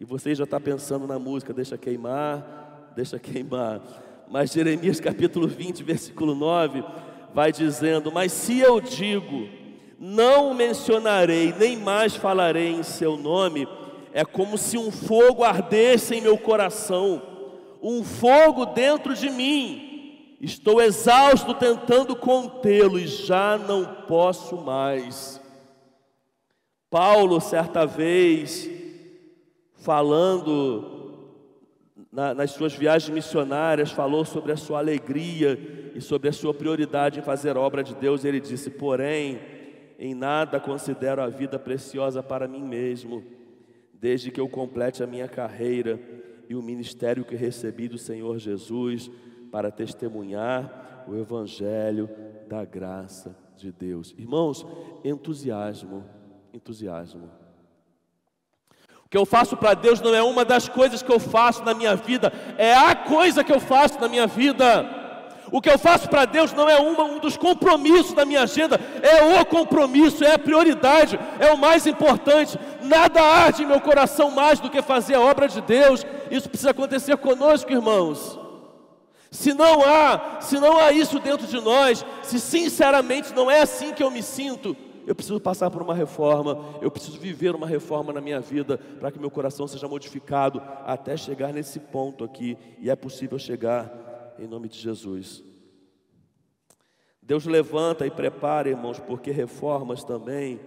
e 0.00 0.04
você 0.04 0.34
já 0.34 0.42
está 0.44 0.58
pensando 0.58 1.06
na 1.06 1.16
música, 1.16 1.52
deixa 1.52 1.78
queimar, 1.78 2.92
deixa 2.96 3.20
queimar. 3.20 3.80
Mas 4.28 4.52
Jeremias 4.52 4.98
capítulo 4.98 5.46
20, 5.46 5.84
versículo 5.84 6.34
9, 6.34 6.82
vai 7.32 7.52
dizendo: 7.52 8.10
Mas 8.10 8.32
se 8.32 8.58
eu 8.58 8.80
digo, 8.80 9.48
não 9.96 10.52
mencionarei, 10.52 11.54
nem 11.56 11.76
mais 11.76 12.16
falarei 12.16 12.72
em 12.72 12.82
seu 12.82 13.16
nome, 13.16 13.68
é 14.12 14.24
como 14.24 14.58
se 14.58 14.76
um 14.76 14.90
fogo 14.90 15.44
ardesse 15.44 16.16
em 16.16 16.20
meu 16.20 16.36
coração, 16.36 17.22
um 17.80 18.02
fogo 18.02 18.66
dentro 18.66 19.14
de 19.14 19.30
mim. 19.30 19.91
Estou 20.42 20.82
exausto 20.82 21.54
tentando 21.54 22.16
contê-lo 22.16 22.98
e 22.98 23.06
já 23.06 23.56
não 23.56 23.84
posso 24.08 24.56
mais. 24.56 25.40
Paulo, 26.90 27.40
certa 27.40 27.86
vez, 27.86 28.68
falando 29.76 31.28
na, 32.10 32.34
nas 32.34 32.50
suas 32.50 32.74
viagens 32.74 33.14
missionárias, 33.14 33.92
falou 33.92 34.24
sobre 34.24 34.50
a 34.50 34.56
sua 34.56 34.80
alegria 34.80 35.92
e 35.94 36.00
sobre 36.00 36.28
a 36.28 36.32
sua 36.32 36.52
prioridade 36.52 37.20
em 37.20 37.22
fazer 37.22 37.56
a 37.56 37.60
obra 37.60 37.84
de 37.84 37.94
Deus. 37.94 38.24
Ele 38.24 38.40
disse: 38.40 38.68
Porém, 38.68 39.38
em 39.96 40.12
nada 40.12 40.58
considero 40.58 41.22
a 41.22 41.28
vida 41.28 41.56
preciosa 41.56 42.20
para 42.20 42.48
mim 42.48 42.64
mesmo, 42.64 43.22
desde 43.94 44.32
que 44.32 44.40
eu 44.40 44.48
complete 44.48 45.04
a 45.04 45.06
minha 45.06 45.28
carreira 45.28 46.00
e 46.48 46.56
o 46.56 46.62
ministério 46.62 47.24
que 47.24 47.36
recebi 47.36 47.86
do 47.86 47.96
Senhor 47.96 48.40
Jesus 48.40 49.08
para 49.52 49.70
testemunhar 49.70 51.04
o 51.06 51.14
Evangelho 51.14 52.08
da 52.48 52.64
graça 52.64 53.36
de 53.54 53.70
Deus. 53.70 54.14
Irmãos, 54.16 54.66
entusiasmo, 55.04 56.04
entusiasmo. 56.54 57.30
O 59.04 59.08
que 59.10 59.18
eu 59.18 59.26
faço 59.26 59.54
para 59.54 59.74
Deus 59.74 60.00
não 60.00 60.14
é 60.14 60.22
uma 60.22 60.42
das 60.42 60.70
coisas 60.70 61.02
que 61.02 61.12
eu 61.12 61.20
faço 61.20 61.62
na 61.64 61.74
minha 61.74 61.94
vida, 61.94 62.32
é 62.56 62.74
a 62.74 62.96
coisa 62.96 63.44
que 63.44 63.52
eu 63.52 63.60
faço 63.60 64.00
na 64.00 64.08
minha 64.08 64.26
vida. 64.26 65.00
O 65.52 65.60
que 65.60 65.68
eu 65.68 65.78
faço 65.78 66.08
para 66.08 66.24
Deus 66.24 66.54
não 66.54 66.66
é 66.66 66.80
uma, 66.80 67.04
um 67.04 67.18
dos 67.18 67.36
compromissos 67.36 68.14
da 68.14 68.24
minha 68.24 68.44
agenda, 68.44 68.80
é 69.02 69.38
o 69.38 69.44
compromisso, 69.44 70.24
é 70.24 70.32
a 70.32 70.38
prioridade, 70.38 71.20
é 71.38 71.52
o 71.52 71.58
mais 71.58 71.86
importante. 71.86 72.58
Nada 72.80 73.20
arde 73.20 73.64
em 73.64 73.66
meu 73.66 73.82
coração 73.82 74.30
mais 74.30 74.60
do 74.60 74.70
que 74.70 74.80
fazer 74.80 75.16
a 75.16 75.20
obra 75.20 75.46
de 75.46 75.60
Deus. 75.60 76.06
Isso 76.30 76.48
precisa 76.48 76.70
acontecer 76.70 77.18
conosco, 77.18 77.70
irmãos. 77.70 78.41
Se 79.32 79.54
não 79.54 79.82
há, 79.82 80.42
se 80.42 80.60
não 80.60 80.78
há 80.78 80.92
isso 80.92 81.18
dentro 81.18 81.46
de 81.46 81.58
nós, 81.58 82.04
se 82.22 82.38
sinceramente 82.38 83.32
não 83.32 83.50
é 83.50 83.62
assim 83.62 83.94
que 83.94 84.02
eu 84.02 84.10
me 84.10 84.22
sinto, 84.22 84.76
eu 85.06 85.14
preciso 85.14 85.40
passar 85.40 85.70
por 85.70 85.80
uma 85.80 85.94
reforma, 85.94 86.76
eu 86.82 86.90
preciso 86.90 87.18
viver 87.18 87.54
uma 87.54 87.66
reforma 87.66 88.12
na 88.12 88.20
minha 88.20 88.40
vida 88.40 88.76
para 88.76 89.10
que 89.10 89.18
meu 89.18 89.30
coração 89.30 89.66
seja 89.66 89.88
modificado 89.88 90.62
até 90.84 91.16
chegar 91.16 91.50
nesse 91.50 91.80
ponto 91.80 92.22
aqui, 92.22 92.58
e 92.78 92.90
é 92.90 92.94
possível 92.94 93.38
chegar 93.38 94.34
em 94.38 94.46
nome 94.46 94.68
de 94.68 94.78
Jesus. 94.78 95.42
Deus 97.22 97.46
levanta 97.46 98.06
e 98.06 98.10
prepara, 98.10 98.68
irmãos, 98.68 99.00
porque 99.00 99.30
reformas 99.30 100.04
também 100.04 100.60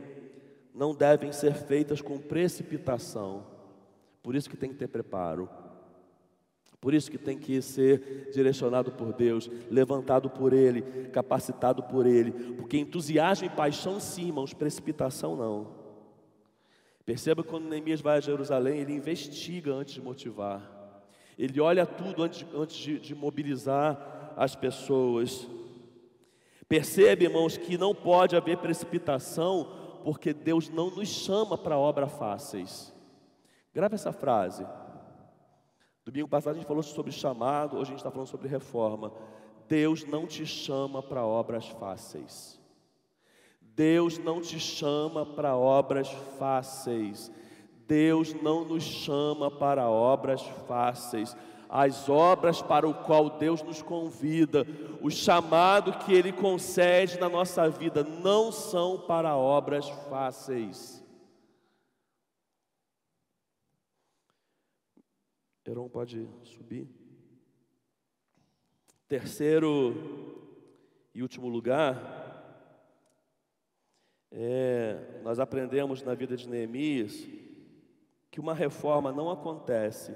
não 0.73 0.95
devem 0.95 1.31
ser 1.31 1.53
feitas 1.53 2.01
com 2.01 2.17
precipitação. 2.17 3.45
Por 4.23 4.35
isso 4.35 4.49
que 4.49 4.57
tem 4.57 4.71
que 4.71 4.75
ter 4.75 4.87
preparo. 4.87 5.47
Por 6.79 6.93
isso 6.93 7.09
que 7.09 7.17
tem 7.17 7.37
que 7.37 7.61
ser 7.61 8.29
direcionado 8.33 8.91
por 8.91 9.13
Deus, 9.13 9.49
levantado 9.69 10.29
por 10.29 10.53
Ele, 10.53 10.81
capacitado 11.11 11.81
por 11.83 12.05
Ele. 12.05 12.31
Porque 12.55 12.77
entusiasmo 12.77 13.47
e 13.47 13.49
paixão 13.49 13.99
sim, 13.99 14.27
irmãos, 14.27 14.53
precipitação 14.53 15.35
não. 15.35 15.85
Perceba 17.05 17.43
que 17.43 17.49
quando 17.49 17.67
Neemias 17.67 18.01
vai 18.01 18.17
a 18.17 18.21
Jerusalém, 18.21 18.79
ele 18.79 18.93
investiga 18.93 19.71
antes 19.71 19.93
de 19.93 20.01
motivar. 20.01 20.75
Ele 21.37 21.59
olha 21.59 21.85
tudo 21.85 22.23
antes, 22.23 22.45
antes 22.53 22.75
de, 22.75 22.99
de 22.99 23.13
mobilizar 23.13 24.33
as 24.35 24.55
pessoas. 24.55 25.47
Percebe, 26.67 27.25
irmãos, 27.25 27.57
que 27.57 27.77
não 27.77 27.93
pode 27.93 28.35
haver 28.35 28.57
precipitação, 28.57 29.99
porque 30.03 30.33
Deus 30.33 30.69
não 30.69 30.89
nos 30.89 31.09
chama 31.09 31.57
para 31.57 31.77
obras 31.77 32.11
fáceis. 32.13 32.93
Grave 33.73 33.95
essa 33.95 34.11
frase. 34.11 34.65
Domingo 36.05 36.27
passado 36.27 36.53
a 36.53 36.57
gente 36.59 36.67
falou 36.67 36.83
sobre 36.83 37.11
chamado, 37.11 37.77
hoje 37.77 37.85
a 37.85 37.93
gente 37.93 37.97
está 37.97 38.11
falando 38.11 38.27
sobre 38.27 38.47
reforma. 38.47 39.11
Deus 39.67 40.05
não 40.05 40.27
te 40.27 40.45
chama 40.45 41.01
para 41.01 41.25
obras 41.25 41.67
fáceis. 41.67 42.61
Deus 43.59 44.19
não 44.19 44.39
te 44.39 44.59
chama 44.59 45.25
para 45.25 45.57
obras 45.57 46.07
fáceis. 46.37 47.31
Deus 47.87 48.35
não 48.35 48.63
nos 48.63 48.83
chama 48.83 49.49
para 49.49 49.89
obras 49.89 50.43
fáceis. 50.67 51.35
As 51.67 52.07
obras 52.07 52.61
para 52.61 52.87
o 52.87 52.93
qual 52.93 53.31
Deus 53.31 53.63
nos 53.63 53.81
convida, 53.81 54.63
o 55.01 55.09
chamado 55.09 55.91
que 56.05 56.13
Ele 56.13 56.31
concede 56.31 57.19
na 57.19 57.27
nossa 57.27 57.67
vida, 57.67 58.03
não 58.03 58.51
são 58.51 58.99
para 58.99 59.35
obras 59.35 59.89
fáceis. 60.07 61.03
Heron 65.65 65.89
pode 65.89 66.27
subir. 66.43 66.87
Terceiro 69.07 69.95
e 71.13 71.21
último 71.21 71.47
lugar, 71.47 72.25
é, 74.31 75.21
nós 75.23 75.39
aprendemos 75.39 76.03
na 76.03 76.13
vida 76.13 76.35
de 76.35 76.47
Neemias 76.47 77.27
que 78.29 78.39
uma 78.39 78.53
reforma 78.53 79.11
não 79.11 79.31
acontece 79.31 80.15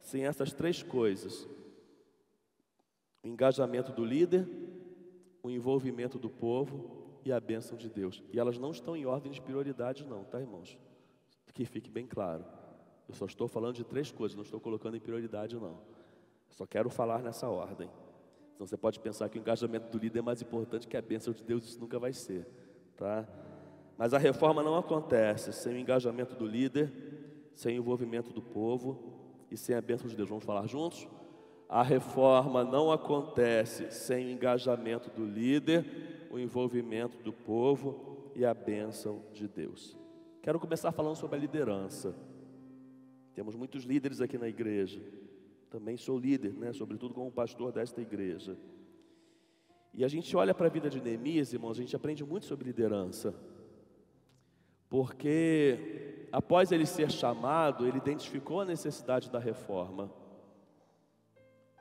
sem 0.00 0.24
essas 0.24 0.52
três 0.52 0.82
coisas: 0.82 1.46
o 3.22 3.28
engajamento 3.28 3.92
do 3.92 4.04
líder, 4.04 4.48
o 5.42 5.50
envolvimento 5.50 6.18
do 6.18 6.30
povo 6.30 7.20
e 7.24 7.32
a 7.32 7.40
bênção 7.40 7.76
de 7.76 7.90
Deus. 7.90 8.22
E 8.32 8.38
elas 8.38 8.56
não 8.56 8.70
estão 8.70 8.96
em 8.96 9.04
ordem 9.04 9.32
de 9.32 9.42
prioridade, 9.42 10.06
não, 10.06 10.24
tá, 10.24 10.40
irmãos? 10.40 10.78
Que 11.52 11.64
fique 11.64 11.90
bem 11.90 12.06
claro. 12.06 12.44
Eu 13.08 13.14
só 13.14 13.26
estou 13.26 13.46
falando 13.46 13.74
de 13.76 13.84
três 13.84 14.10
coisas, 14.10 14.34
não 14.34 14.42
estou 14.42 14.60
colocando 14.60 14.96
em 14.96 15.00
prioridade, 15.00 15.56
não. 15.56 15.78
só 16.50 16.66
quero 16.66 16.90
falar 16.90 17.22
nessa 17.22 17.48
ordem. 17.48 17.88
Então 18.54 18.66
você 18.66 18.76
pode 18.76 18.98
pensar 18.98 19.28
que 19.28 19.38
o 19.38 19.40
engajamento 19.40 19.90
do 19.90 20.02
líder 20.02 20.20
é 20.20 20.22
mais 20.22 20.40
importante 20.40 20.88
que 20.88 20.96
a 20.96 21.02
bênção 21.02 21.32
de 21.32 21.44
Deus, 21.44 21.64
isso 21.64 21.78
nunca 21.78 21.98
vai 21.98 22.12
ser, 22.12 22.46
tá? 22.96 23.28
Mas 23.98 24.14
a 24.14 24.18
reforma 24.18 24.62
não 24.62 24.76
acontece 24.76 25.52
sem 25.52 25.74
o 25.74 25.78
engajamento 25.78 26.34
do 26.34 26.46
líder, 26.46 26.92
sem 27.54 27.78
o 27.78 27.80
envolvimento 27.80 28.32
do 28.32 28.42
povo 28.42 28.98
e 29.50 29.56
sem 29.56 29.74
a 29.74 29.80
bênção 29.80 30.08
de 30.08 30.16
Deus. 30.16 30.28
Vamos 30.28 30.44
falar 30.44 30.66
juntos? 30.66 31.06
A 31.68 31.82
reforma 31.82 32.64
não 32.64 32.92
acontece 32.92 33.90
sem 33.90 34.26
o 34.26 34.30
engajamento 34.30 35.10
do 35.10 35.24
líder, 35.24 36.28
o 36.30 36.38
envolvimento 36.38 37.18
do 37.22 37.32
povo 37.32 38.30
e 38.34 38.44
a 38.44 38.54
bênção 38.54 39.22
de 39.32 39.48
Deus. 39.48 39.96
Quero 40.42 40.60
começar 40.60 40.92
falando 40.92 41.16
sobre 41.16 41.36
a 41.36 41.40
liderança. 41.40 42.14
Temos 43.36 43.54
muitos 43.54 43.84
líderes 43.84 44.22
aqui 44.22 44.38
na 44.38 44.48
igreja. 44.48 44.98
Também 45.68 45.98
sou 45.98 46.18
líder, 46.18 46.54
né, 46.54 46.72
sobretudo 46.72 47.12
como 47.12 47.30
pastor 47.30 47.70
desta 47.70 48.00
igreja. 48.00 48.56
E 49.92 50.02
a 50.02 50.08
gente 50.08 50.34
olha 50.34 50.54
para 50.54 50.68
a 50.68 50.70
vida 50.70 50.88
de 50.88 51.02
Neemias, 51.02 51.52
irmãos, 51.52 51.78
a 51.78 51.82
gente 51.82 51.94
aprende 51.94 52.24
muito 52.24 52.46
sobre 52.46 52.64
liderança. 52.64 53.34
Porque 54.88 56.26
após 56.32 56.72
ele 56.72 56.86
ser 56.86 57.10
chamado, 57.10 57.86
ele 57.86 57.98
identificou 57.98 58.62
a 58.62 58.64
necessidade 58.64 59.30
da 59.30 59.38
reforma. 59.38 60.10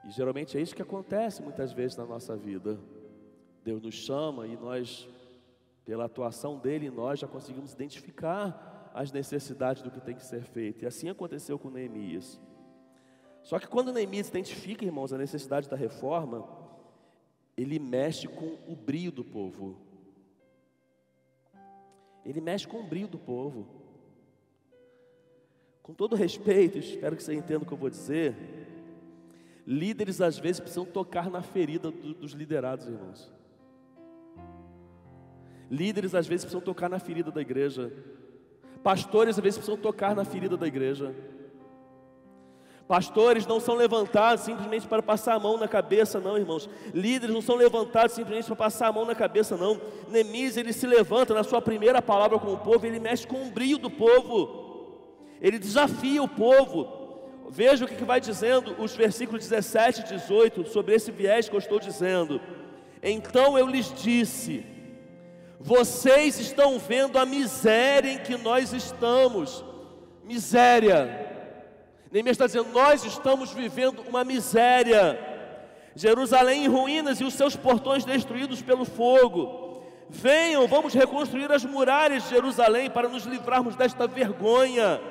E 0.04 0.12
geralmente 0.12 0.58
é 0.58 0.62
isso 0.62 0.76
que 0.76 0.82
acontece 0.82 1.42
muitas 1.42 1.72
vezes 1.72 1.96
na 1.96 2.06
nossa 2.06 2.36
vida. 2.36 2.78
Deus 3.64 3.82
nos 3.82 3.96
chama 3.96 4.46
e 4.46 4.58
nós, 4.58 5.08
pela 5.86 6.04
atuação 6.04 6.60
dele, 6.60 6.90
nós 6.90 7.20
já 7.20 7.30
conseguimos 7.30 7.72
identificar 7.72 8.75
as 8.96 9.12
necessidades 9.12 9.84
do 9.84 9.92
que 9.92 10.00
tem 10.00 10.16
que 10.16 10.24
ser 10.24 10.42
feito. 10.42 10.84
E 10.84 10.88
assim 10.88 11.10
aconteceu 11.10 11.60
com 11.60 11.70
Neemias. 11.70 12.40
Só 13.44 13.60
que 13.60 13.68
quando 13.68 13.92
Neemias 13.92 14.30
identifica, 14.30 14.86
irmãos, 14.86 15.12
a 15.12 15.18
necessidade 15.18 15.70
da 15.70 15.76
reforma, 15.76 16.48
ele 17.58 17.78
mexe 17.78 18.26
com 18.26 18.58
o 18.66 18.74
brio 18.74 19.12
do 19.12 19.24
povo. 19.24 19.76
Ele 22.26 22.40
mexe 22.40 22.66
com 22.66 22.80
o 22.80 22.88
brilho 22.88 23.10
do 23.10 23.20
povo. 23.20 23.68
Com 25.84 25.94
todo 25.94 26.16
respeito, 26.16 26.78
espero 26.80 27.18
que 27.18 27.22
você 27.22 27.36
entenda 27.36 27.64
o 27.64 27.68
que 27.68 27.74
eu 27.74 27.78
vou 27.78 27.90
dizer. 27.90 28.34
Líderes 29.68 30.22
às 30.22 30.40
vezes 30.40 30.62
precisam 30.62 30.86
tocar 30.86 31.30
na 31.30 31.42
ferida 31.42 31.92
do, 31.92 32.14
dos 32.14 32.32
liderados, 32.32 32.88
irmãos. 32.88 33.30
Líderes 35.70 36.16
às 36.16 36.26
vezes 36.26 36.46
precisam 36.46 36.62
tocar 36.62 36.90
na 36.90 36.98
ferida 36.98 37.30
da 37.30 37.42
igreja. 37.42 37.92
Pastores 38.86 39.36
às 39.36 39.44
vezes 39.44 39.58
precisam 39.58 39.82
tocar 39.82 40.16
na 40.16 40.24
ferida 40.24 40.56
da 40.56 40.68
igreja. 40.68 41.12
Pastores 42.88 43.48
não 43.48 43.60
são 43.60 43.74
levantados 43.74 44.44
simplesmente 44.44 44.88
para 44.88 45.02
passar 45.02 45.34
a 45.34 45.40
mão 45.40 45.58
na 45.58 45.68
cabeça, 45.68 46.20
não, 46.20 46.38
irmãos. 46.38 46.70
Líderes 46.94 47.34
não 47.34 47.42
são 47.42 47.56
levantados 47.56 48.14
simplesmente 48.14 48.46
para 48.46 48.56
passar 48.56 48.90
a 48.90 48.92
mão 48.92 49.04
na 49.04 49.16
cabeça, 49.16 49.58
não. 49.58 49.82
Neemias, 50.08 50.56
ele 50.56 50.72
se 50.72 50.86
levanta 50.86 51.34
na 51.34 51.44
sua 51.44 51.60
primeira 51.64 52.00
palavra 52.00 52.38
com 52.38 52.54
o 52.54 52.60
povo, 52.60 52.86
ele 52.86 53.00
mexe 53.00 53.26
com 53.26 53.48
o 53.48 53.50
brilho 53.50 53.80
do 53.80 53.90
povo. 53.90 55.00
Ele 55.42 55.58
desafia 55.58 56.22
o 56.22 56.28
povo. 56.28 56.88
Veja 57.50 57.86
o 57.86 57.88
que 57.88 58.06
vai 58.06 58.22
dizendo 58.22 58.76
os 58.78 58.96
versículos 58.96 59.42
17 59.50 60.02
e 60.02 60.04
18 60.04 60.68
sobre 60.68 60.94
esse 60.94 61.12
viés 61.12 61.50
que 61.50 61.56
eu 61.56 61.60
estou 61.60 61.80
dizendo. 61.80 62.40
Então 63.02 63.58
eu 63.58 63.66
lhes 63.66 63.92
disse: 63.92 64.75
Vocês 65.60 66.40
estão 66.40 66.78
vendo 66.80 67.18
a 67.18 67.26
miséria 67.26 68.12
em 68.12 68.20
que 68.20 68.38
nós 68.38 68.74
estamos. 68.74 69.64
Miséria 70.24 71.26
Neemias 72.16 72.36
está 72.36 72.46
dizendo: 72.46 72.70
Nós 72.72 73.04
estamos 73.04 73.52
vivendo 73.52 74.02
uma 74.08 74.24
miséria. 74.24 75.20
Jerusalém 75.98 76.64
em 76.64 76.68
ruínas 76.68 77.20
e 77.20 77.26
os 77.26 77.34
seus 77.34 77.58
portões 77.58 78.06
destruídos 78.06 78.62
pelo 78.62 78.86
fogo. 78.86 79.84
Venham, 80.10 80.66
vamos 80.66 80.94
reconstruir 80.94 81.52
as 81.52 81.66
muralhas 81.66 82.24
de 82.24 82.30
Jerusalém 82.30 82.90
para 82.90 83.10
nos 83.10 83.26
livrarmos 83.26 83.76
desta 83.76 84.08
vergonha. 84.08 85.02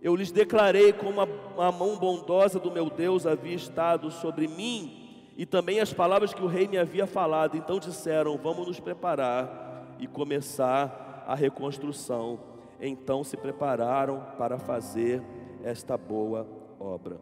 Eu 0.00 0.14
lhes 0.14 0.30
declarei 0.30 0.92
como 0.92 1.20
a, 1.20 1.28
a 1.66 1.72
mão 1.72 1.96
bondosa 1.96 2.60
do 2.60 2.70
meu 2.70 2.88
Deus 2.88 3.26
havia 3.26 3.56
estado 3.56 4.12
sobre 4.12 4.46
mim 4.46 4.97
e 5.38 5.46
também 5.46 5.78
as 5.78 5.92
palavras 5.92 6.34
que 6.34 6.42
o 6.42 6.48
rei 6.48 6.66
me 6.66 6.76
havia 6.76 7.06
falado. 7.06 7.56
Então 7.56 7.78
disseram: 7.78 8.36
Vamos 8.36 8.66
nos 8.66 8.80
preparar 8.80 9.86
e 10.00 10.08
começar 10.08 11.24
a 11.28 11.34
reconstrução. 11.36 12.40
Então 12.80 13.22
se 13.22 13.36
prepararam 13.36 14.26
para 14.36 14.58
fazer 14.58 15.22
esta 15.62 15.96
boa 15.96 16.44
obra. 16.80 17.20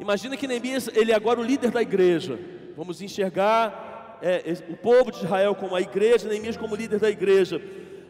Imagina 0.00 0.38
que 0.38 0.46
Neemias, 0.46 0.88
ele 0.94 1.12
é 1.12 1.14
agora 1.14 1.38
o 1.38 1.42
líder 1.42 1.70
da 1.70 1.82
igreja. 1.82 2.38
Vamos 2.74 3.02
enxergar 3.02 4.18
é, 4.22 4.42
o 4.70 4.76
povo 4.76 5.10
de 5.10 5.18
Israel 5.18 5.54
como 5.54 5.76
a 5.76 5.82
igreja, 5.82 6.30
Neemias 6.30 6.56
como 6.56 6.74
líder 6.74 6.98
da 6.98 7.10
igreja. 7.10 7.60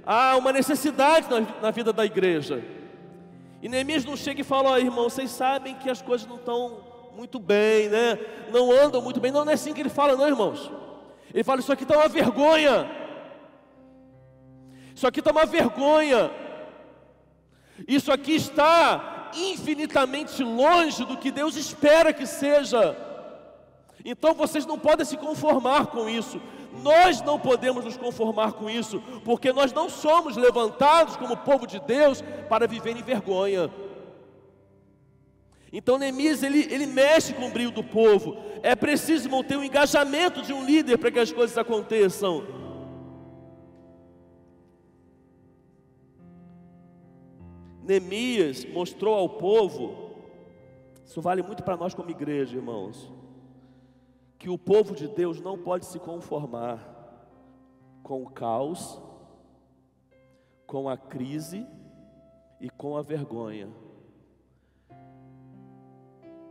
Há 0.07 0.37
uma 0.37 0.53
necessidade 0.53 1.29
na, 1.29 1.41
na 1.61 1.71
vida 1.73 1.93
da 1.93 2.07
igreja. 2.07 2.63
E 3.61 3.69
Neemias 3.69 4.05
não 4.05 4.17
chega 4.17 4.43
e 4.43 4.45
fala: 4.45 4.71
oh, 4.71 4.79
irmão, 4.79 5.11
vocês 5.11 5.31
sabem 5.33 5.75
que 5.75 5.91
as 5.91 6.01
coisas 6.01 6.29
não 6.29 6.37
estão 6.37 6.90
muito 7.17 7.39
bem, 7.39 7.89
né? 7.89 8.19
Não 8.53 8.71
andam 8.71 9.01
muito 9.03 9.21
bem. 9.21 9.31
Não, 9.31 9.45
não 9.45 9.53
é 9.53 9.55
assim 9.55 9.73
que 9.73 9.81
ele 9.81 9.89
fala, 9.89 10.17
não, 10.17 10.27
irmãos. 10.27 10.71
Ele 11.33 11.45
fala: 11.45 11.61
Isso 11.61 11.73
aqui 11.73 11.85
está 11.85 11.97
uma 11.97 12.09
vergonha. 12.09 12.91
Isso 14.95 15.07
aqui 15.07 15.21
está 15.21 15.31
uma 15.31 15.47
vergonha. 15.47 16.31
Isso 17.89 18.13
aqui 18.13 18.35
está 18.35 19.31
infinitamente 19.35 20.43
longe 20.43 21.05
do 21.05 21.17
que 21.17 21.31
Deus 21.31 21.57
espera 21.57 22.13
que 22.13 22.27
seja. 22.27 22.97
Então 24.05 24.35
vocês 24.35 24.67
não 24.67 24.79
podem 24.79 25.07
se 25.07 25.17
conformar 25.17 25.87
com 25.87 26.09
isso. 26.09 26.41
Nós 26.83 27.21
não 27.23 27.39
podemos 27.39 27.85
nos 27.85 27.97
conformar 27.97 28.53
com 28.53 28.71
isso, 28.71 29.03
porque 29.25 29.53
nós 29.53 29.73
não 29.73 29.89
somos 29.89 30.37
levantados 30.37 31.17
como 31.17 31.37
povo 31.37 31.67
de 31.67 31.81
Deus 31.81 32.23
para 32.49 32.67
viver 32.67 32.97
em 32.97 33.03
vergonha. 33.03 33.71
Então 35.73 35.99
Neemias 35.99 36.43
ele, 36.43 36.73
ele 36.73 36.87
mexe 36.87 37.33
com 37.33 37.47
o 37.47 37.51
brilho 37.51 37.71
do 37.71 37.85
povo. 37.85 38.37
É 38.63 38.75
preciso 38.75 39.31
manter 39.31 39.57
o 39.57 39.65
engajamento 39.65 40.43
de 40.43 40.53
um 40.53 40.65
líder 40.65 40.99
para 40.99 41.11
que 41.11 41.19
as 41.19 41.33
coisas 41.33 41.57
aconteçam. 41.57 42.45
Neemias 47.83 48.65
mostrou 48.65 49.15
ao 49.15 49.29
povo, 49.29 50.13
isso 51.05 51.21
vale 51.21 51.43
muito 51.43 51.65
para 51.65 51.77
nós 51.77 51.93
como 51.93 52.11
igreja, 52.11 52.57
irmãos, 52.57 53.13
que 54.39 54.49
o 54.49 54.57
povo 54.57 54.95
de 54.95 55.09
Deus 55.09 55.41
não 55.41 55.59
pode 55.59 55.87
se 55.87 55.99
conformar 55.99 56.87
com 58.03 58.23
o 58.23 58.31
caos, 58.31 59.01
com 60.67 60.89
a 60.89 60.97
crise 60.97 61.67
e 62.61 62.71
com 62.71 62.97
a 62.97 63.03
vergonha. 63.03 63.69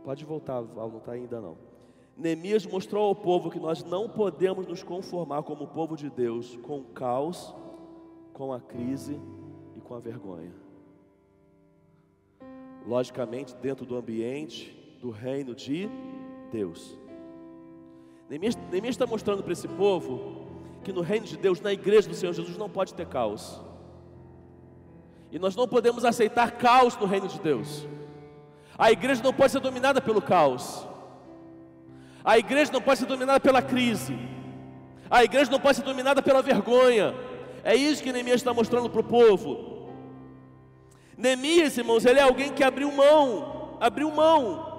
Pode 0.04 0.24
voltar, 0.24 0.60
Val, 0.60 0.90
não 0.90 0.98
está 0.98 1.12
ainda 1.12 1.40
não. 1.40 1.56
Neemias 2.16 2.66
mostrou 2.66 3.04
ao 3.04 3.14
povo 3.14 3.50
que 3.50 3.58
nós 3.58 3.82
não 3.84 4.08
podemos 4.08 4.66
nos 4.66 4.82
conformar 4.82 5.42
como 5.42 5.66
povo 5.66 5.96
de 5.96 6.10
Deus 6.10 6.56
com 6.62 6.80
o 6.80 6.84
caos, 6.84 7.54
com 8.32 8.52
a 8.52 8.60
crise 8.60 9.18
e 9.76 9.80
com 9.80 9.94
a 9.94 10.00
vergonha 10.00 10.70
logicamente 12.86 13.54
dentro 13.56 13.84
do 13.84 13.96
ambiente 13.96 14.76
do 15.00 15.10
reino 15.10 15.54
de 15.54 15.88
Deus. 16.50 16.98
Neemias, 18.28 18.56
Neemias 18.70 18.94
está 18.94 19.06
mostrando 19.06 19.42
para 19.42 19.52
esse 19.52 19.68
povo 19.68 20.48
que 20.84 20.92
no 20.92 21.00
reino 21.00 21.26
de 21.26 21.36
Deus, 21.36 21.60
na 21.60 21.72
igreja 21.72 22.08
do 22.08 22.14
Senhor 22.14 22.32
Jesus, 22.32 22.56
não 22.56 22.70
pode 22.70 22.94
ter 22.94 23.06
caos. 23.06 23.60
E 25.30 25.38
nós 25.38 25.54
não 25.54 25.68
podemos 25.68 26.04
aceitar 26.04 26.52
caos 26.52 26.96
no 26.96 27.06
reino 27.06 27.28
de 27.28 27.38
Deus. 27.40 27.86
A 28.80 28.90
igreja 28.90 29.22
não 29.22 29.34
pode 29.34 29.52
ser 29.52 29.60
dominada 29.60 30.00
pelo 30.00 30.22
caos. 30.22 30.86
A 32.24 32.38
igreja 32.38 32.72
não 32.72 32.80
pode 32.80 33.00
ser 33.00 33.04
dominada 33.04 33.38
pela 33.38 33.60
crise. 33.60 34.18
A 35.10 35.22
igreja 35.22 35.50
não 35.50 35.60
pode 35.60 35.76
ser 35.76 35.82
dominada 35.82 36.22
pela 36.22 36.40
vergonha. 36.40 37.14
É 37.62 37.76
isso 37.76 38.02
que 38.02 38.10
Neemias 38.10 38.36
está 38.36 38.54
mostrando 38.54 38.88
para 38.88 39.02
o 39.02 39.04
povo. 39.04 39.90
Neemias, 41.14 41.76
irmãos, 41.76 42.06
ele 42.06 42.20
é 42.20 42.22
alguém 42.22 42.54
que 42.54 42.64
abriu 42.64 42.90
mão, 42.90 43.76
abriu 43.78 44.10
mão. 44.10 44.70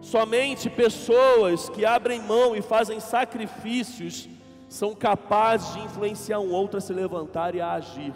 Somente 0.00 0.70
pessoas 0.70 1.68
que 1.68 1.84
abrem 1.84 2.22
mão 2.22 2.56
e 2.56 2.62
fazem 2.62 2.98
sacrifícios 2.98 4.26
são 4.70 4.94
capazes 4.94 5.74
de 5.74 5.80
influenciar 5.80 6.40
um 6.40 6.50
outro 6.50 6.78
a 6.78 6.80
se 6.80 6.94
levantar 6.94 7.54
e 7.54 7.60
a 7.60 7.72
agir. 7.72 8.14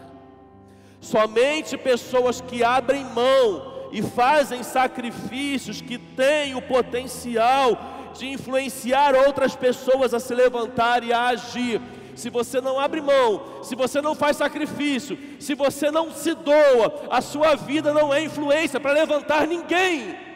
Somente 1.03 1.77
pessoas 1.77 2.41
que 2.41 2.63
abrem 2.63 3.05
mão 3.05 3.89
e 3.91 4.01
fazem 4.01 4.63
sacrifícios 4.63 5.83
que 5.83 5.99
têm 5.99 6.55
o 6.55 6.63
potencial 6.63 7.77
de 8.17 8.29
influenciar 8.29 9.15
outras 9.15 9.57
pessoas 9.57 10.15
a 10.15 10.21
se 10.21 10.33
levantar 10.33 11.03
e 11.03 11.13
a 11.13 11.27
agir. 11.27 11.83
Se 12.15 12.31
você 12.31 12.61
não 12.61 12.79
abre 12.79 13.01
mão, 13.01 13.43
se 13.65 13.75
você 13.75 14.01
não 14.01 14.15
faz 14.15 14.37
sacrifício, 14.37 15.19
se 15.41 15.55
você 15.55 15.91
não 15.91 16.13
se 16.13 16.35
doa, 16.35 17.09
a 17.11 17.21
sua 17.21 17.57
vida 17.57 17.93
não 17.93 18.15
é 18.15 18.23
influência 18.23 18.79
para 18.79 18.93
levantar 18.93 19.47
ninguém 19.47 20.32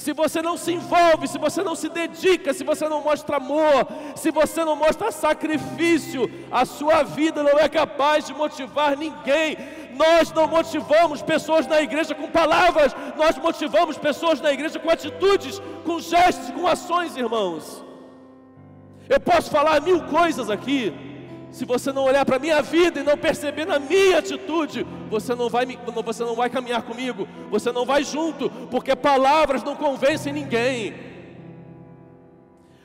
se 0.00 0.14
você 0.14 0.40
não 0.40 0.56
se 0.56 0.72
envolve, 0.72 1.28
se 1.28 1.38
você 1.38 1.62
não 1.62 1.74
se 1.74 1.90
dedica, 1.90 2.54
se 2.54 2.64
você 2.64 2.88
não 2.88 3.02
mostra 3.02 3.36
amor, 3.36 3.86
se 4.16 4.30
você 4.30 4.64
não 4.64 4.74
mostra 4.74 5.12
sacrifício, 5.12 6.22
a 6.50 6.64
sua 6.64 7.02
vida 7.02 7.42
não 7.42 7.58
é 7.58 7.68
capaz 7.68 8.26
de 8.26 8.32
motivar 8.32 8.96
ninguém. 8.96 9.58
Nós 9.94 10.32
não 10.32 10.46
motivamos 10.48 11.20
pessoas 11.20 11.66
na 11.66 11.82
igreja 11.82 12.14
com 12.14 12.28
palavras, 12.30 12.96
nós 13.14 13.36
motivamos 13.36 13.98
pessoas 13.98 14.40
na 14.40 14.50
igreja 14.50 14.78
com 14.78 14.88
atitudes, 14.88 15.60
com 15.84 16.00
gestos, 16.00 16.50
com 16.50 16.66
ações, 16.66 17.14
irmãos. 17.14 17.84
Eu 19.06 19.20
posso 19.20 19.50
falar 19.50 19.82
mil 19.82 20.04
coisas 20.04 20.48
aqui, 20.48 20.94
se 21.50 21.64
você 21.64 21.92
não 21.92 22.04
olhar 22.04 22.24
para 22.24 22.36
a 22.36 22.38
minha 22.38 22.62
vida 22.62 23.00
e 23.00 23.02
não 23.02 23.16
perceber 23.16 23.64
na 23.64 23.78
minha 23.78 24.18
atitude, 24.18 24.86
você 25.08 25.34
não, 25.34 25.48
vai, 25.48 25.66
você 26.04 26.24
não 26.24 26.36
vai 26.36 26.48
caminhar 26.48 26.82
comigo, 26.82 27.26
você 27.50 27.72
não 27.72 27.84
vai 27.84 28.04
junto, 28.04 28.48
porque 28.70 28.94
palavras 28.94 29.62
não 29.62 29.74
convencem 29.74 30.32
ninguém. 30.32 30.94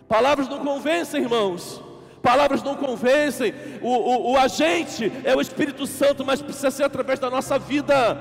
Palavras 0.08 0.50
não 0.50 0.60
convencem, 0.60 1.22
irmãos. 1.22 1.82
Palavras 2.24 2.64
não 2.64 2.76
convencem. 2.76 3.54
O, 3.84 3.90
o, 3.90 4.32
o 4.32 4.38
agente 4.38 5.12
é 5.24 5.36
o 5.36 5.42
Espírito 5.42 5.86
Santo, 5.86 6.26
mas 6.26 6.42
precisa 6.42 6.72
ser 6.72 6.84
através 6.84 7.20
da 7.20 7.30
nossa 7.30 7.60
vida, 7.60 8.18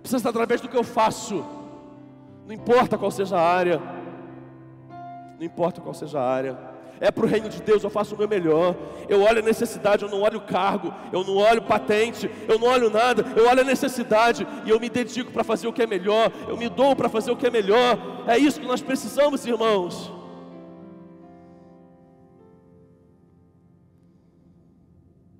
precisa 0.00 0.18
ser 0.18 0.28
através 0.28 0.60
do 0.60 0.68
que 0.68 0.76
eu 0.76 0.84
faço, 0.84 1.44
não 2.46 2.52
importa 2.52 2.98
qual 2.98 3.12
seja 3.12 3.36
a 3.36 3.42
área, 3.42 3.80
não 5.38 5.46
importa 5.46 5.80
qual 5.80 5.94
seja 5.94 6.18
a 6.18 6.28
área 6.28 6.77
é 7.00 7.10
para 7.10 7.24
o 7.24 7.28
reino 7.28 7.48
de 7.48 7.62
Deus, 7.62 7.82
eu 7.82 7.90
faço 7.90 8.14
o 8.14 8.18
meu 8.18 8.28
melhor. 8.28 8.76
Eu 9.08 9.22
olho 9.22 9.38
a 9.38 9.42
necessidade, 9.42 10.04
eu 10.04 10.10
não 10.10 10.22
olho 10.22 10.38
o 10.38 10.42
cargo, 10.42 10.92
eu 11.12 11.24
não 11.24 11.36
olho 11.36 11.62
patente, 11.62 12.30
eu 12.48 12.58
não 12.58 12.68
olho 12.68 12.90
nada, 12.90 13.24
eu 13.36 13.48
olho 13.48 13.60
a 13.60 13.64
necessidade 13.64 14.46
e 14.64 14.70
eu 14.70 14.80
me 14.80 14.88
dedico 14.88 15.32
para 15.32 15.44
fazer 15.44 15.68
o 15.68 15.72
que 15.72 15.82
é 15.82 15.86
melhor, 15.86 16.30
eu 16.48 16.56
me 16.56 16.68
dou 16.68 16.94
para 16.94 17.08
fazer 17.08 17.30
o 17.30 17.36
que 17.36 17.46
é 17.46 17.50
melhor. 17.50 17.98
É 18.26 18.36
isso 18.36 18.60
que 18.60 18.66
nós 18.66 18.82
precisamos, 18.82 19.46
irmãos. 19.46 20.12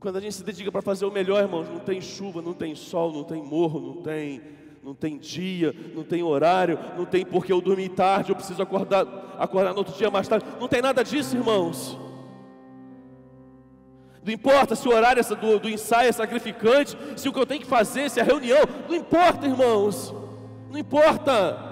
Quando 0.01 0.17
a 0.17 0.21
gente 0.21 0.35
se 0.35 0.45
dedica 0.45 0.71
para 0.71 0.81
fazer 0.81 1.05
o 1.05 1.11
melhor, 1.11 1.43
irmãos, 1.43 1.69
não 1.69 1.81
tem 1.81 2.01
chuva, 2.01 2.41
não 2.41 2.55
tem 2.55 2.75
sol, 2.75 3.13
não 3.13 3.25
tem 3.25 3.43
morro, 3.43 3.81
não 3.81 4.03
tem 4.03 4.58
não 4.89 4.95
tem 4.95 5.19
dia, 5.19 5.75
não 5.95 6.03
tem 6.03 6.23
horário, 6.23 6.79
não 6.97 7.05
tem 7.05 7.23
porque 7.23 7.53
eu 7.53 7.61
dormi 7.61 7.91
tarde, 7.91 8.31
eu 8.31 8.37
preciso 8.37 8.63
acordar, 8.63 9.07
acordar 9.39 9.73
no 9.73 9.81
outro 9.81 9.95
dia 9.95 10.11
mais 10.11 10.27
tarde. 10.27 10.47
Não 10.59 10.67
tem 10.67 10.81
nada 10.81 11.05
disso, 11.05 11.37
irmãos. 11.37 11.99
Não 14.25 14.33
importa 14.33 14.75
se 14.75 14.89
o 14.89 14.91
horário 14.91 15.23
do, 15.23 15.59
do 15.59 15.69
ensaio 15.69 16.09
é 16.09 16.13
sacrificante, 16.13 16.97
se 17.17 17.29
o 17.29 17.33
que 17.35 17.39
eu 17.39 17.45
tenho 17.45 17.61
que 17.61 17.67
fazer, 17.67 18.09
se 18.09 18.19
é 18.19 18.23
reunião, 18.23 18.61
não 18.89 18.97
importa, 18.97 19.47
irmãos. 19.47 20.15
Não 20.71 20.79
importa. 20.79 21.68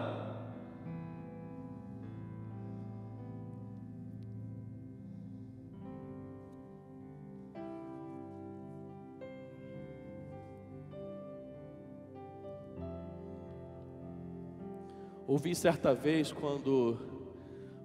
Ouvi 15.36 15.54
certa 15.54 15.92
vez 15.92 16.32
quando 16.32 16.96